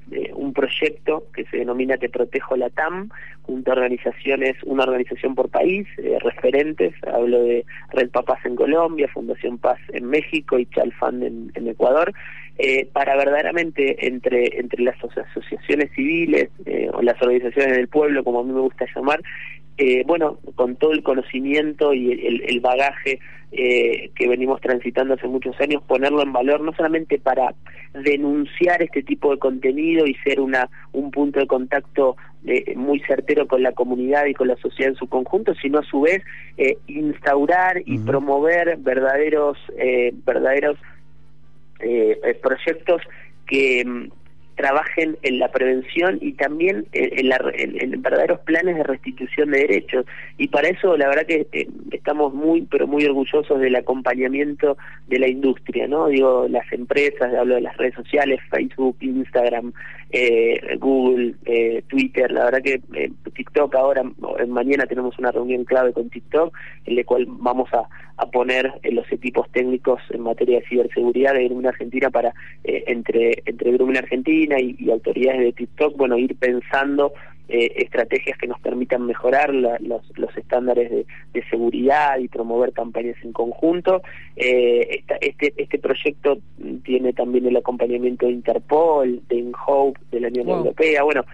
proyecto 0.54 1.26
que 1.34 1.46
se 1.46 1.58
denomina 1.58 1.98
Te 1.98 2.10
Protejo 2.10 2.56
la 2.56 2.70
TAM, 2.70 3.10
junto 3.42 3.72
a 3.72 3.76
organizaciones, 3.76 4.56
una 4.64 4.84
organización 4.84 5.36
por 5.36 5.50
país, 5.50 5.88
eh, 5.98 6.18
referentes, 6.22 6.94
hablo 7.12 7.44
de 7.44 7.66
Red 7.92 8.10
Papás 8.10 8.40
en 8.46 8.56
Colombia, 8.56 9.10
Fundación 9.14 9.58
Paz 9.58 9.80
en 9.92 10.06
México 10.06 10.58
y 10.58 10.66
Chalfand 10.68 11.24
en, 11.24 11.52
en 11.56 11.68
Ecuador, 11.68 12.14
eh, 12.58 12.88
para 12.94 13.16
verdaderamente 13.16 14.08
entre, 14.08 14.60
entre 14.60 14.84
las 14.84 14.96
asociaciones 15.04 15.92
civiles 15.96 16.50
eh, 16.66 16.90
o 16.94 17.02
las 17.02 17.22
organizaciones 17.22 17.76
del 17.76 17.88
pueblo, 17.88 18.24
como 18.24 18.40
a 18.40 18.44
mí 18.44 18.54
me 18.54 18.62
gusta 18.62 18.86
llamar, 18.96 19.22
eh, 19.78 20.04
bueno, 20.06 20.38
con 20.56 20.76
todo 20.76 20.92
el 20.92 21.02
conocimiento 21.02 21.94
y 21.94 22.12
el, 22.12 22.60
bagaje 22.60 23.20
eh, 23.52 24.12
que 24.16 24.28
venimos 24.28 24.62
transitando 24.62 25.16
hace 25.16 25.28
muchos 25.28 25.60
años, 25.60 25.82
ponerlo 25.88 26.22
en 26.22 26.32
valor 26.32 26.62
no 26.62 26.74
solamente 26.74 27.18
para 27.18 27.56
denunciar 27.94 28.84
este 28.84 29.02
tipo 29.02 29.32
de 29.32 29.40
contenido 29.40 30.06
y 30.06 30.14
ser 30.24 30.40
una 30.40 30.70
un 30.92 31.10
punto 31.10 31.40
de 31.40 31.48
contacto 31.48 32.18
eh, 32.46 32.76
muy 32.76 33.00
certero 33.02 33.48
con 33.48 33.64
la 33.64 33.72
comunidad 33.72 34.26
y 34.28 34.36
con 34.36 34.48
la 34.48 34.58
sociedad 34.58 34.92
en 34.92 34.98
su 34.98 35.08
conjunto, 35.08 35.56
sino 35.56 35.80
a 35.80 35.84
su 35.84 36.02
vez 36.02 36.22
instaurar 36.86 37.82
y 37.86 37.98
promover 37.98 38.78
verdaderos 38.78 39.58
verdaderos 40.24 40.78
proyectos 42.42 43.02
que 43.48 43.84
mm, 43.86 44.08
trabajen 44.56 45.18
en 45.24 45.40
la 45.40 45.50
prevención 45.50 46.18
y 46.22 46.34
también 46.34 46.86
en, 46.94 47.32
en, 47.94 48.02
verdaderos 48.02 48.40
planes 48.42 48.76
de 48.76 48.84
restitución 48.84 49.52
de 49.52 49.60
derechos. 49.60 50.06
Y 50.38 50.48
para 50.48 50.70
eso 50.70 50.96
la 50.98 51.08
verdad 51.08 51.26
que 51.26 51.48
eh, 51.52 51.68
estamos 51.92 52.34
muy, 52.34 52.64
pero 52.64 52.88
muy 52.88 53.06
orgullosos 53.06 53.60
del 53.60 53.76
acompañamiento 53.76 54.78
de 55.08 55.20
la 55.20 55.28
industria, 55.28 55.88
¿no? 55.88 56.08
Digo, 56.08 56.48
las 56.50 56.72
empresas, 56.72 57.34
hablo 57.34 57.56
de 57.56 57.62
las 57.62 57.78
redes 57.78 57.96
sociales, 57.96 58.40
Facebook, 58.50 58.98
Instagram, 59.02 59.74
eh, 60.12 60.78
Google, 60.80 61.36
eh, 61.46 61.84
Twitter, 61.88 62.32
la 62.32 62.46
verdad 62.46 62.62
que 62.62 62.82
TikTok 63.34 63.74
ahora, 63.76 64.04
mañana 64.48 64.86
tenemos 64.86 65.18
una 65.18 65.32
reunión 65.32 65.66
clave 65.66 65.92
con 65.92 66.10
TikTok, 66.10 66.56
en 66.86 66.96
la 66.96 67.04
cual 67.04 67.26
vamos 67.28 67.70
a, 67.74 67.88
poner 68.32 68.72
los 68.90 69.12
equipos 69.12 69.52
técnicos 69.52 70.00
en 70.12 70.22
materia 70.22 70.60
de 70.60 70.66
ciberseguridad 70.68 71.34
de 71.34 71.44
Grumen 71.44 71.68
Argentina 71.68 72.10
para, 72.10 72.34
entre, 72.64 73.44
entre 73.46 73.72
Grumen 73.74 73.98
Argentina 73.98 74.43
y, 74.60 74.90
autoridades 74.92 75.42
de 75.42 75.54
TikTok, 75.54 75.98
bueno, 75.98 76.18
ir 76.18 76.36
pensando 76.36 77.14
eh, 77.50 77.84
estrategias 77.84 78.38
que 78.38 78.48
nos 78.48 78.60
permitan 78.62 79.06
mejorar 79.06 79.54
los, 79.54 79.80
los, 79.82 80.38
estándares 80.38 80.90
de, 80.90 81.44
seguridad 81.50 82.18
y 82.18 82.28
promover 82.28 82.72
campañas 82.74 83.18
en 83.22 83.34
conjunto. 83.34 84.02
Eh, 84.36 85.04
este, 85.22 85.54
este 85.58 85.78
proyecto 85.78 86.40
tiene 86.84 87.14
también 87.14 87.46
el 87.46 87.58
acompañamiento 87.58 88.26
de 88.26 88.32
Interpol, 88.32 89.22
de 89.28 89.36
InHope, 89.36 90.00
de 90.12 90.22
la 90.22 90.28
Unión 90.30 90.50
Europea. 90.50 91.04
Bueno, 91.04 91.26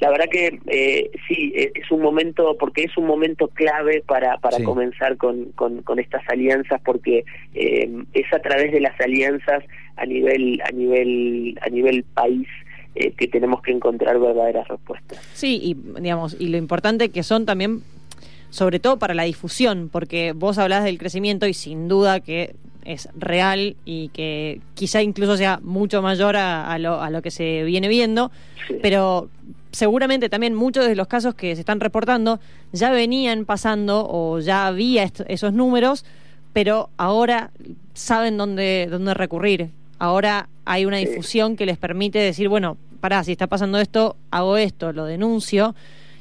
la 0.00 0.10
verdad 0.10 0.26
que 0.30 0.58
eh, 0.66 1.10
sí, 1.28 1.52
es 1.54 1.90
un 1.90 2.02
momento, 2.02 2.56
porque 2.58 2.82
es 2.82 2.96
un 2.98 3.06
momento 3.06 3.48
clave 3.48 4.02
para, 4.06 4.38
para 4.38 4.62
comenzar 4.64 5.16
con, 5.16 5.52
con, 5.52 5.98
estas 5.98 6.28
alianzas, 6.28 6.80
porque 6.84 7.24
es 7.54 8.32
a 8.32 8.40
través 8.40 8.72
de 8.72 8.80
las 8.80 9.00
alianzas 9.00 9.62
a 9.96 10.06
nivel, 10.06 10.60
a 10.66 10.70
nivel, 10.72 11.58
a 11.60 11.68
nivel 11.68 12.02
país 12.02 12.48
eh, 12.94 13.12
que 13.12 13.28
tenemos 13.28 13.60
que 13.62 13.72
encontrar 13.72 14.18
verdaderas 14.18 14.68
respuestas. 14.68 15.18
Sí, 15.32 15.60
y 15.62 15.74
digamos, 16.00 16.36
y 16.38 16.48
lo 16.48 16.56
importante 16.56 17.08
que 17.08 17.22
son 17.22 17.44
también, 17.46 17.82
sobre 18.50 18.78
todo 18.78 18.98
para 18.98 19.14
la 19.14 19.24
difusión, 19.24 19.88
porque 19.90 20.32
vos 20.32 20.58
hablás 20.58 20.84
del 20.84 20.98
crecimiento 20.98 21.46
y 21.46 21.54
sin 21.54 21.88
duda 21.88 22.20
que 22.20 22.54
es 22.84 23.08
real 23.16 23.76
y 23.84 24.08
que 24.08 24.60
quizá 24.74 25.02
incluso 25.02 25.36
sea 25.36 25.58
mucho 25.62 26.02
mayor 26.02 26.36
a, 26.36 26.78
lo, 26.78 27.00
a 27.00 27.10
lo 27.10 27.22
que 27.22 27.30
se 27.30 27.64
viene 27.64 27.88
viendo, 27.88 28.30
pero 28.82 29.28
seguramente 29.72 30.28
también 30.28 30.54
muchos 30.54 30.86
de 30.86 30.94
los 30.94 31.08
casos 31.08 31.34
que 31.34 31.54
se 31.54 31.60
están 31.60 31.80
reportando 31.80 32.38
ya 32.72 32.90
venían 32.92 33.44
pasando 33.44 34.06
o 34.08 34.38
ya 34.38 34.66
había 34.66 35.10
esos 35.26 35.52
números, 35.52 36.04
pero 36.52 36.90
ahora 36.96 37.50
saben 37.94 38.36
dónde, 38.36 38.86
dónde 38.90 39.14
recurrir. 39.14 39.70
Ahora 40.04 40.50
hay 40.66 40.84
una 40.84 40.98
difusión 40.98 41.56
que 41.56 41.64
les 41.64 41.78
permite 41.78 42.18
decir, 42.18 42.50
bueno, 42.50 42.76
pará, 43.00 43.24
si 43.24 43.32
está 43.32 43.46
pasando 43.46 43.78
esto, 43.78 44.16
hago 44.30 44.58
esto, 44.58 44.92
lo 44.92 45.06
denuncio. 45.06 45.74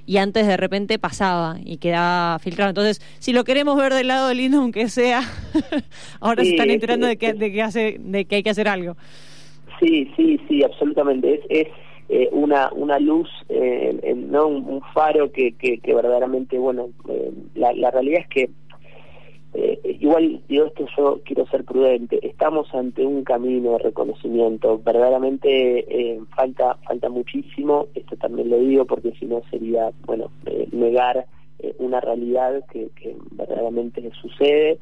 Y 0.06 0.18
antes 0.18 0.48
de 0.48 0.56
repente 0.56 1.00
pasaba 1.00 1.58
y 1.66 1.78
quedaba 1.78 2.40
filtrado. 2.40 2.70
Entonces, 2.70 3.02
si 3.20 3.34
lo 3.34 3.44
queremos 3.44 3.76
ver 3.78 3.94
del 3.94 4.08
lado 4.08 4.34
lindo, 4.34 4.60
aunque 4.60 4.88
sea, 4.88 5.22
ahora 6.22 6.46
se 6.46 6.52
están 6.52 6.70
enterando 6.70 7.08
de 7.08 7.18
que, 7.18 7.34
de, 7.34 7.52
que 7.52 7.62
hace, 7.62 7.98
de 8.00 8.24
que 8.24 8.38
hay 8.38 8.44
que 8.44 8.52
hacer 8.52 8.70
algo. 8.70 8.96
Sí, 9.82 10.10
sí, 10.16 10.40
sí, 10.48 10.64
absolutamente. 10.64 11.34
Es, 11.34 11.42
es 11.50 11.68
eh, 12.08 12.30
una, 12.32 12.72
una 12.72 13.00
luz, 13.00 13.28
eh, 13.50 14.14
no 14.16 14.48
un, 14.48 14.82
faro 14.94 15.30
que, 15.34 15.54
que, 15.56 15.94
verdaderamente, 15.94 16.58
bueno, 16.58 16.90
eh, 17.10 17.32
la, 17.56 17.74
la 17.74 17.92
realidad 17.92 18.22
es 18.22 18.28
que 18.30 18.50
eh, 19.54 19.80
igual 20.00 20.42
digo 20.48 20.66
esto 20.66 20.86
yo 20.98 21.22
quiero 21.24 21.46
ser 21.48 21.64
prudente. 21.64 22.20
Estamos 22.26 22.74
ante 22.74 23.06
un 23.06 23.24
camino 23.24 23.74
de 23.74 23.80
reconocimiento. 23.80 24.82
Verdaderamente 24.84 25.86
eh, 25.88 26.20
falta 26.36 26.76
falta 26.88 27.10
muchísimo. 27.10 27.88
Esto 27.94 28.16
también 28.18 28.50
lo 28.50 28.58
digo 28.58 28.86
porque 28.86 29.12
si 29.20 29.26
no 29.26 29.42
sería 29.52 29.92
bueno 30.06 30.32
eh, 30.46 30.68
negar 30.72 31.26
una 31.78 32.02
realidad 32.02 32.62
que, 32.70 32.90
que, 32.94 33.16
verdaderamente 33.32 34.12
sucede. 34.22 34.80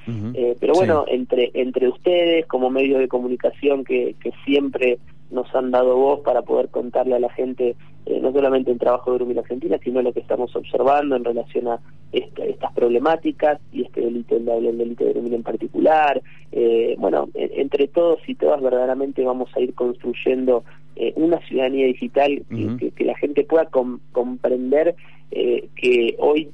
Pero 0.60 0.74
bueno 0.74 1.06
entre 1.08 1.52
entre 1.54 1.88
ustedes 1.88 2.48
como 2.48 2.72
medios 2.72 3.00
de 3.00 3.08
comunicación 3.08 3.84
que, 3.84 4.16
que 4.20 4.32
siempre 4.46 4.98
nos 5.32 5.54
han 5.56 5.72
dado 5.72 5.96
voz 5.96 6.22
para 6.22 6.41
poder 6.41 6.70
contarle 6.70 7.15
a 7.15 7.20
la 7.20 7.32
gente 7.32 7.76
eh, 8.06 8.20
no 8.20 8.32
solamente 8.32 8.72
el 8.72 8.80
trabajo 8.80 9.12
de 9.12 9.17
Grumil 9.17 9.39
Argentina, 9.39 9.78
sino 9.84 10.02
lo 10.02 10.12
que 10.12 10.22
estamos 10.22 10.56
observando 10.56 11.15
en 11.15 11.24
relación 11.24 11.67
a 11.67 11.80
estas 12.12 12.74
problemáticas 12.74 13.60
y 13.72 13.84
este 13.84 14.02
delito, 14.02 14.36
el, 14.36 14.46
delito 14.78 15.06
de 15.06 15.13
Grumil 15.13 15.36
en 15.36 15.44
particular. 15.44 16.22
Eh, 16.52 16.96
bueno, 16.98 17.30
entre 17.36 17.88
todos 17.88 18.20
y 18.28 18.36
todas 18.36 18.62
verdaderamente 18.62 19.24
vamos 19.24 19.50
a 19.56 19.62
ir 19.62 19.74
construyendo 19.74 20.63
eh, 20.96 21.13
una 21.15 21.39
ciudadanía 21.48 21.86
digital 21.86 22.44
que, 22.50 23.06
la 23.06 23.15
gente 23.17 23.44
pueda 23.44 23.70
comprender 24.12 24.96
que 25.32 26.15
hoy, 26.20 26.50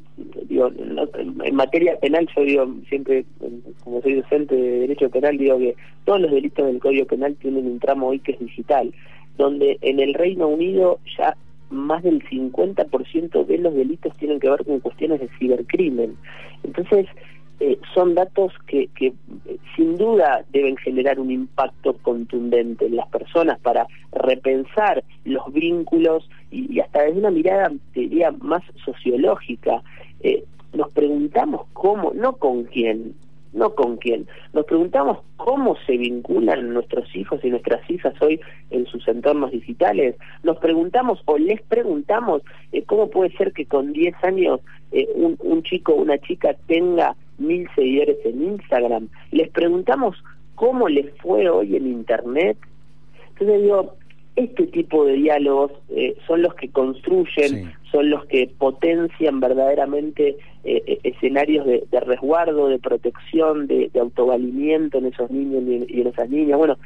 digo, 0.47 0.71
en 1.43 1.55
materia 1.55 1.99
penal, 1.99 2.27
yo 2.35 2.43
digo 2.43 2.75
siempre, 2.87 3.25
como 3.83 4.01
soy 4.01 4.15
docente 4.15 4.55
de 4.55 4.79
Derecho 4.81 5.09
Penal, 5.09 5.37
digo 5.37 5.57
que 5.57 5.75
todos 6.05 6.21
los 6.21 6.31
delitos 6.31 6.65
del 6.65 6.79
Código 6.79 7.05
Penal 7.05 7.35
tienen 7.35 7.65
un 7.65 7.79
tramo 7.79 8.07
hoy 8.07 8.19
que 8.19 8.33
es 8.33 8.39
digital 8.39 8.93
donde 9.37 9.77
en 9.81 9.99
el 9.99 10.13
Reino 10.13 10.47
Unido 10.47 10.99
ya 11.17 11.35
más 11.69 12.03
del 12.03 12.23
50% 12.23 13.45
de 13.45 13.57
los 13.57 13.73
delitos 13.73 14.15
tienen 14.17 14.39
que 14.39 14.49
ver 14.49 14.63
con 14.65 14.79
cuestiones 14.79 15.19
de 15.19 15.29
cibercrimen. 15.37 16.15
Entonces, 16.63 17.07
eh, 17.59 17.79
son 17.95 18.13
datos 18.13 18.53
que, 18.67 18.87
eh, 18.99 19.13
sin 19.75 19.97
duda 19.97 20.45
deben 20.51 20.77
generar 20.77 21.19
un 21.19 21.31
impacto 21.31 21.93
contundente 22.03 22.85
en 22.85 22.97
las 22.97 23.07
personas 23.07 23.59
para 23.59 23.87
repensar 24.11 25.03
los 25.25 25.51
vínculos 25.51 26.29
y, 26.51 26.79
hasta 26.79 27.01
desde 27.01 27.17
una 27.17 27.31
mirada, 27.31 27.71
diría, 27.95 28.31
más 28.31 28.61
sociológica. 28.85 29.81
Eh, 30.21 30.43
nos 30.73 30.91
preguntamos 30.91 31.65
cómo, 31.73 32.11
no 32.13 32.33
con 32.33 32.65
quién, 32.65 33.15
no 33.53 33.73
con 33.73 33.97
quién. 33.97 34.27
Nos 34.53 34.65
preguntamos 34.65 35.17
cómo 35.37 35.77
se 35.87 35.97
vinculan 35.97 36.71
nuestros 36.73 37.07
hijos 37.15 37.43
y 37.43 37.49
nuestras 37.49 37.89
hijas 37.89 38.13
hoy 38.21 38.39
en 38.69 38.85
sus 38.85 39.07
entornos 39.07 39.49
digitales. 39.49 40.15
Nos 40.43 40.57
preguntamos 40.57 41.23
o 41.25 41.39
les 41.39 41.63
preguntamos 41.63 42.43
cómo 42.85 43.09
puede 43.09 43.35
ser 43.35 43.51
que 43.53 43.65
con 43.65 43.93
10 43.93 44.13
años 44.23 44.59
un, 45.15 45.37
un 45.39 45.63
chico 45.63 45.93
o 45.93 46.01
una 46.01 46.19
chica 46.19 46.55
tenga 46.67 47.15
mil 47.37 47.67
seguidores 47.75 48.17
en 48.25 48.43
Instagram. 48.43 49.07
Les 49.31 49.49
preguntamos 49.49 50.15
cómo 50.55 50.89
les 50.89 51.11
fue 51.21 51.49
hoy 51.49 51.75
en 51.75 51.87
Internet. 51.87 52.57
Entonces 53.29 53.61
digo, 53.61 53.95
este 54.37 54.67
tipo 54.67 55.03
de 55.03 55.13
diálogos 55.13 55.71
eh, 55.89 56.15
son 56.27 56.43
los 56.43 56.53
que 56.53 56.69
construyen, 56.69 57.73
son 57.91 58.11
los 58.11 58.25
que 58.27 58.47
potencian 58.57 59.39
verdaderamente 59.39 60.37
eh, 60.63 60.83
eh, 60.85 60.99
escenarios 61.03 61.65
de, 61.65 61.99
resguardo, 61.99 62.69
de 62.69 62.77
protección, 62.77 63.65
de, 63.65 63.89
autovalimiento 63.99 64.99
en 64.99 65.07
esos 65.07 65.31
niños 65.31 65.63
y 65.89 66.01
en, 66.01 66.07
esas 66.07 66.29
niñas. 66.29 66.57
Bueno, 66.59 66.77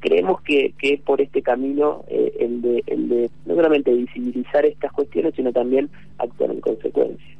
creemos 0.00 0.40
que, 0.40 0.72
que, 0.78 0.94
es 0.94 1.00
por 1.02 1.20
este 1.20 1.42
camino 1.42 2.02
el, 2.08 2.62
de, 2.62 2.82
el 2.86 3.08
de 3.10 3.30
no 3.44 3.56
solamente 3.56 3.92
visibilizar 3.92 4.64
estas 4.64 4.90
cuestiones, 4.92 5.34
sino 5.36 5.52
también 5.52 5.90
actuar 6.16 6.50
en 6.50 6.60
consecuencia. 6.60 7.36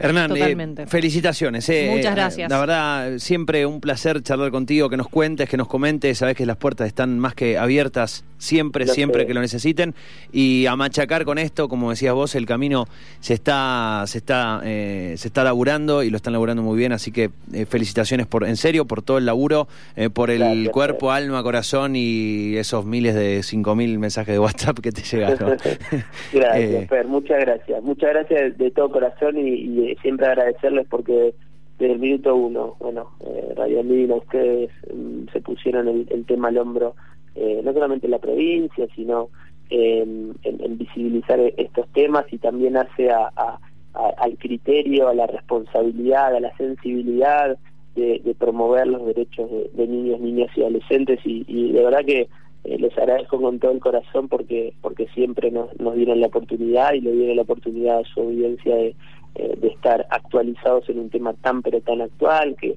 Hernán, 0.00 0.86
felicitaciones. 0.86 1.70
Muchas 1.90 2.14
gracias. 2.14 2.50
La 2.50 2.58
verdad, 2.58 3.18
siempre 3.18 3.66
un 3.66 3.80
placer 3.80 4.22
charlar 4.22 4.50
contigo, 4.50 4.88
que 4.88 4.96
nos 4.96 5.08
cuentes, 5.08 5.48
que 5.48 5.56
nos 5.56 5.68
comentes. 5.68 6.18
Sabes 6.18 6.36
que 6.36 6.46
las 6.46 6.56
puertas 6.56 6.86
están 6.86 7.18
más 7.18 7.34
que 7.34 7.58
abiertas 7.58 8.24
siempre, 8.40 8.86
siempre 8.86 9.26
que 9.26 9.34
lo 9.34 9.40
necesiten. 9.40 9.94
Y 10.32 10.66
a 10.66 10.74
machacar 10.74 11.24
con 11.24 11.38
esto, 11.38 11.68
como 11.68 11.90
decías 11.90 12.14
vos, 12.14 12.34
el 12.34 12.46
camino 12.46 12.86
se 13.20 13.34
está, 13.34 14.02
se 14.06 14.18
está, 14.18 14.62
eh, 14.64 15.14
se 15.16 15.28
está 15.28 15.44
laburando 15.44 16.02
y 16.02 16.10
lo 16.10 16.16
están 16.16 16.32
laburando 16.32 16.62
muy 16.62 16.76
bien. 16.76 16.92
Así 16.92 17.12
que 17.12 17.30
eh, 17.52 17.66
felicitaciones 17.66 18.26
por, 18.26 18.44
en 18.44 18.56
serio, 18.56 18.86
por 18.86 19.02
todo 19.02 19.18
el 19.18 19.26
laburo, 19.26 19.68
eh, 19.96 20.10
por 20.10 20.30
el 20.30 20.70
cuerpo, 20.70 21.12
alma, 21.12 21.42
corazón 21.42 21.94
y 21.94 22.56
esos 22.56 22.84
miles 22.84 23.14
de 23.14 23.42
cinco 23.42 23.74
mil 23.74 23.98
mensajes 23.98 24.34
de 24.34 24.38
WhatsApp 24.38 24.78
que 24.80 24.92
te 24.92 25.02
llegaron. 25.02 25.56
gracias, 26.32 26.88
Fer, 26.88 27.06
muchas 27.06 27.40
gracias. 27.40 27.82
Muchas 27.82 28.10
gracias 28.10 28.58
de 28.58 28.70
todo 28.70 28.90
corazón 28.90 29.36
y, 29.38 29.89
siempre 30.02 30.26
agradecerles 30.26 30.86
porque 30.88 31.34
desde 31.78 31.94
el 31.94 31.98
minuto 31.98 32.34
uno, 32.34 32.76
bueno, 32.80 33.10
Radio 33.56 33.80
Andina, 33.80 34.16
ustedes 34.16 34.70
mm, 34.94 35.28
se 35.32 35.40
pusieron 35.40 35.88
el 35.88 36.24
tema 36.26 36.48
al 36.48 36.58
hombro 36.58 36.94
eh, 37.34 37.60
no 37.64 37.72
solamente 37.72 38.06
en 38.06 38.10
la 38.10 38.18
provincia, 38.18 38.86
sino 38.94 39.28
en, 39.70 40.34
visibilizar 40.76 41.38
estos 41.56 41.86
temas 41.92 42.24
y 42.32 42.38
también 42.38 42.76
hace 42.76 43.08
al 43.10 44.36
criterio, 44.38 45.08
a 45.08 45.14
la 45.14 45.26
responsabilidad, 45.26 46.34
a 46.34 46.40
la 46.40 46.56
sensibilidad 46.56 47.56
de, 47.94 48.34
promover 48.38 48.88
los 48.88 49.06
derechos 49.06 49.48
de, 49.74 49.86
niños, 49.86 50.20
niñas 50.20 50.50
y 50.56 50.62
adolescentes. 50.62 51.20
Y, 51.24 51.72
de 51.72 51.84
verdad 51.84 52.04
que 52.04 52.28
eh, 52.64 52.78
les 52.78 52.96
agradezco 52.98 53.40
con 53.40 53.58
todo 53.58 53.72
el 53.72 53.80
corazón 53.80 54.28
porque 54.28 54.74
porque 54.82 55.06
siempre 55.14 55.50
nos, 55.50 55.68
nos 55.80 55.94
dieron 55.94 56.20
la 56.20 56.26
oportunidad 56.26 56.92
y 56.92 57.00
le 57.00 57.12
dieron 57.12 57.36
la 57.36 57.42
oportunidad 57.42 58.00
a 58.00 58.04
su 58.04 58.20
audiencia 58.20 58.74
de, 58.74 58.94
eh, 59.34 59.56
de 59.60 59.68
estar 59.68 60.06
actualizados 60.10 60.88
en 60.88 60.98
un 60.98 61.10
tema 61.10 61.32
tan 61.34 61.62
pero 61.62 61.80
tan 61.80 62.00
actual 62.00 62.56
que 62.60 62.76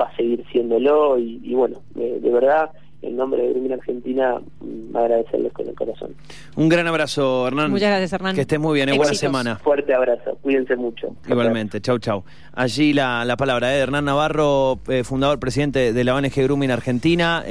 va 0.00 0.06
a 0.06 0.16
seguir 0.16 0.44
siéndolo 0.52 1.18
y, 1.18 1.40
y 1.42 1.54
bueno, 1.54 1.80
de 1.94 2.30
verdad 2.30 2.70
en 3.02 3.16
nombre 3.16 3.42
de 3.42 3.50
Grumina 3.50 3.76
Argentina, 3.76 4.40
mm, 4.60 4.96
agradecerles 4.96 5.52
con 5.52 5.68
el 5.68 5.74
corazón. 5.74 6.14
Un 6.56 6.68
gran 6.68 6.86
abrazo, 6.86 7.46
Hernán. 7.46 7.70
Muchas 7.70 7.88
gracias, 7.88 8.12
Hernán. 8.12 8.34
Que 8.34 8.42
estés 8.42 8.60
muy 8.60 8.74
bien, 8.74 8.94
buena 8.96 9.14
semana. 9.14 9.56
Fuerte 9.56 9.94
abrazo, 9.94 10.36
cuídense 10.42 10.76
mucho. 10.76 11.16
Igualmente, 11.26 11.80
chau, 11.80 11.98
chau. 11.98 12.24
Allí 12.52 12.92
la, 12.92 13.24
la 13.24 13.36
palabra 13.36 13.68
de 13.68 13.78
Hernán 13.78 14.04
Navarro, 14.04 14.80
eh, 14.88 15.04
fundador, 15.04 15.40
presidente 15.40 15.92
de 15.92 16.04
la 16.04 16.14
ONG 16.14 16.34
Grumina 16.42 16.74
Argentina. 16.74 17.42